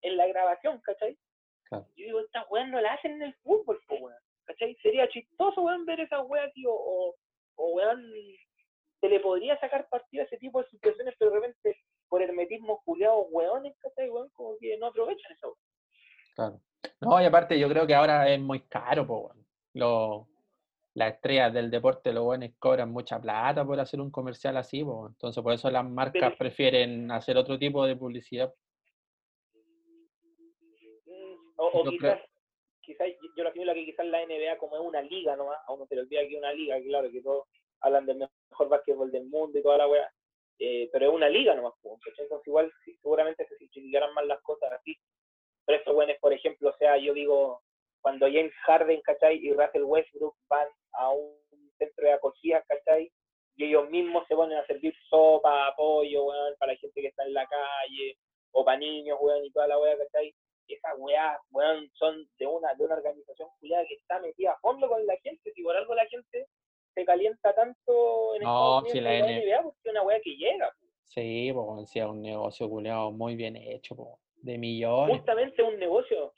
[0.01, 1.17] en la grabación, cachai.
[1.69, 1.85] Claro.
[1.95, 5.61] Yo digo, estas weas no la hacen en el fútbol, pues, weón, cachai, sería chistoso,
[5.61, 7.15] weón, ver esas weas, tío, o,
[7.55, 8.03] o weón,
[9.01, 12.81] se le podría sacar partido a ese tipo de situaciones, pero de repente, por hermetismo
[12.85, 14.29] culiados, weones, ¿cachai, weón?
[14.29, 15.57] Como que no aprovechan esa weá.
[16.35, 16.61] claro.
[16.99, 19.45] No, y aparte yo creo que ahora es muy caro, po, weón.
[19.73, 20.27] Lo-
[20.95, 25.07] las estrellas del deporte, los buenos cobran mucha plata por hacer un comercial así, po.
[25.07, 28.53] entonces por eso las marcas Pero- prefieren hacer otro tipo de publicidad.
[31.05, 32.19] Mm, O, quizás,
[32.81, 35.85] quizás yo lo asimilo que quizás la NBA como es una liga nomás, a uno
[35.87, 37.47] se le olvida que es una liga, claro que todos
[37.81, 38.17] hablan del
[38.49, 40.11] mejor básquetbol del mundo y toda la weá,
[40.59, 44.71] eh, pero es una liga nomás, entonces igual sí, seguramente se simplificarán más las cosas
[44.73, 44.97] así.
[45.65, 47.61] Pero estos buenos, por ejemplo, o sea, yo digo,
[48.01, 49.37] cuando James Harden, ¿cachai?
[49.37, 51.37] Y Russell Westbrook van a un
[51.77, 53.11] centro de acogida, ¿cachai?
[53.55, 57.23] Y ellos mismos se ponen a servir sopa, pollo, weón, para la gente que está
[57.23, 58.17] en la calle,
[58.51, 60.35] o para niños, weón, y toda la weá, ¿cachai?
[60.67, 64.87] Esas weas, weón, son de una, de una organización cuidada que está metida a fondo
[64.87, 66.47] con la gente, si por algo la gente
[66.93, 70.71] se calienta tanto en No, Estados si la NBA, porque es una wea que llega.
[71.05, 75.17] Sí, pues sí, es un negocio culeado muy bien hecho, po, de millones.
[75.17, 76.33] Justamente es un negocio,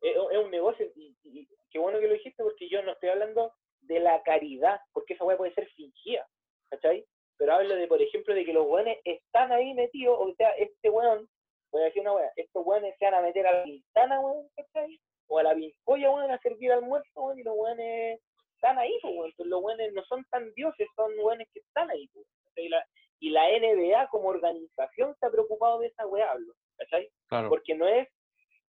[0.00, 3.08] es, es un negocio, y, y- qué bueno que lo dijiste, porque yo no estoy
[3.08, 6.26] hablando de la caridad, porque esa wea puede ser fingida,
[6.70, 7.04] ¿cachai?
[7.38, 10.90] Pero hablo de, por ejemplo, de que los weones están ahí metidos, o sea, este
[10.90, 11.28] weón,
[11.72, 14.46] voy a decir una wea, estos weones se van a meter a la ventana, weón,
[14.56, 15.00] ¿cachai?
[15.28, 18.20] O a la pincoya, weón, a servir almuerzo, weón, y los weones
[18.54, 19.30] están ahí, pues, weón.
[19.30, 22.26] Entonces, los weones no son tan dioses, son weones que están ahí, pues.
[22.44, 22.64] ¿cachai?
[22.66, 22.86] Y la,
[23.20, 27.08] y la NBA como organización se ha preocupado de esa weá, hablo, ¿cachai?
[27.28, 27.48] Claro.
[27.48, 28.08] Porque no es,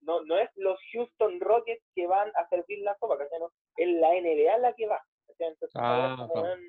[0.02, 3.40] no, no es los Houston Rockets que van a servir la sopa, ¿cachai?
[3.40, 5.48] No, es la NBA la que va, ¿cachai?
[5.48, 6.34] Entonces, weá Ah, claro.
[6.34, 6.60] weón,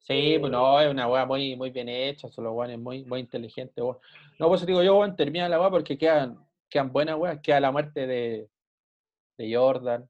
[0.00, 3.20] Sí, pues no, es una weá muy, muy bien hecha, son los weones muy, muy
[3.20, 3.98] inteligentes, weón.
[4.38, 6.38] No, pues digo yo, weón, termina la weá porque quedan,
[6.68, 8.48] quedan buenas weas, queda la muerte de,
[9.36, 10.08] de Jordan,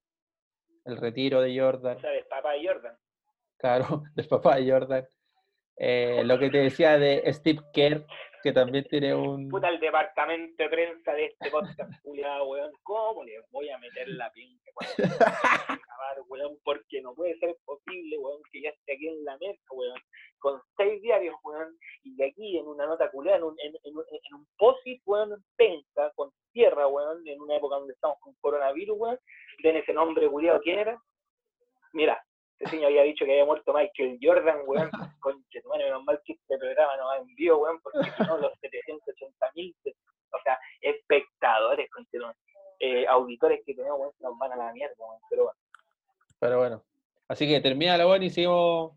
[0.84, 2.24] el retiro de Jordan, ¿sabes?
[2.26, 2.97] Papá de Jordan.
[3.59, 5.09] claro, del papá de Jordan.
[5.82, 8.05] Eh, lo que te decía de Steve Kerr,
[8.43, 9.49] que también tiene un...
[9.49, 12.72] Puta, el departamento de prensa de este podcast, culiado, weón.
[12.82, 14.91] ¿Cómo le voy a meter la pinche, weón?
[15.68, 19.62] Acabar, weón, porque no puede ser posible, weón, que ya esté aquí en la mesa,
[19.72, 20.01] weón,
[20.38, 23.97] con seis diarios, weón, y de aquí en una nota culiada, en un, en, en,
[23.97, 28.18] un- en un posit, weón, en penca, con tierra, weón, en una época donde estamos
[28.20, 29.18] con coronavirus, weón,
[29.62, 31.01] den ese nombre culiado, ¿quién era?
[31.93, 32.22] Mira,
[32.61, 34.90] ese señor había dicho que había muerto Michael Jordan, weón,
[35.20, 39.50] conche, madre, menos mal que este programa nos envió, weón, porque si no, los 780
[39.54, 39.74] mil,
[40.32, 42.18] o sea, espectadores, conche,
[42.80, 45.58] eh, auditores que tenemos, weón, nos van a la mierda, weón, pero bueno.
[46.38, 46.84] Pero bueno,
[47.28, 48.92] así que termina la weá y seguimos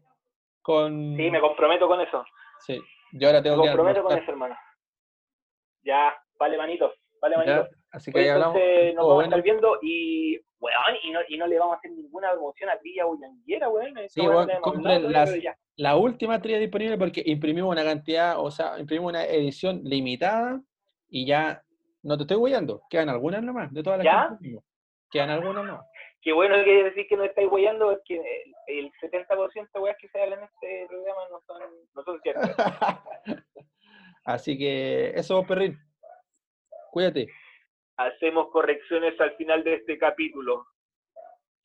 [0.62, 1.16] con...
[1.16, 2.24] Sí, me comprometo con eso,
[2.60, 2.82] Sí,
[3.14, 4.58] yo ahora me tengo que comprometo con eso, hermano.
[5.84, 7.68] Ya, vale, manito, vale, ¿ya?
[7.94, 8.58] Así que ahí Pues hablamos.
[8.58, 11.78] entonces nos vamos a estar viendo y, weón, y no, y no le vamos a
[11.78, 13.94] hacer ninguna promoción a Trilla Bullanguera, weón.
[14.10, 19.12] Sí, weón, la compren las- última tría disponible porque imprimimos una cantidad, o sea, imprimimos
[19.12, 20.60] una edición limitada
[21.08, 21.64] y ya
[22.02, 24.26] no te estoy guiando, quedan algunas nomás de todas las ¿Ya?
[24.28, 24.64] que imprimimos.
[25.12, 25.86] Quedan algunas nomás.
[26.22, 28.16] Qué bueno que decir que no estáis guayando, porque
[28.68, 31.62] el, el 70% de weas que se hablan en este programa no son,
[31.94, 32.56] no son ciertas.
[34.26, 35.78] Así que eso, perrín.
[36.92, 37.28] Cuídate.
[37.98, 40.66] Hacemos correcciones al final de este capítulo.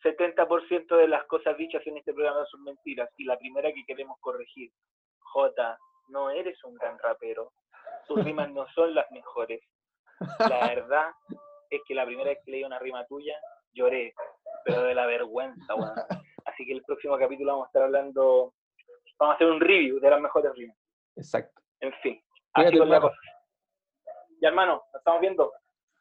[0.03, 3.11] 70% de las cosas dichas en este programa son mentiras.
[3.16, 4.70] Y la primera que queremos corregir.
[5.20, 7.53] J, no eres un gran rapero.
[8.07, 9.61] Tus rimas no son las mejores.
[10.39, 11.12] La verdad
[11.70, 13.39] es que la primera vez que leí una rima tuya,
[13.72, 14.14] lloré.
[14.64, 15.93] Pero de la vergüenza, weón.
[16.45, 18.55] Así que el próximo capítulo vamos a estar hablando...
[19.18, 20.76] Vamos a hacer un review de las mejores rimas.
[21.16, 21.61] Exacto.
[21.81, 22.22] En fin.
[22.53, 23.16] Así con la cosa.
[24.41, 25.53] Ya, hermano, nos estamos viendo.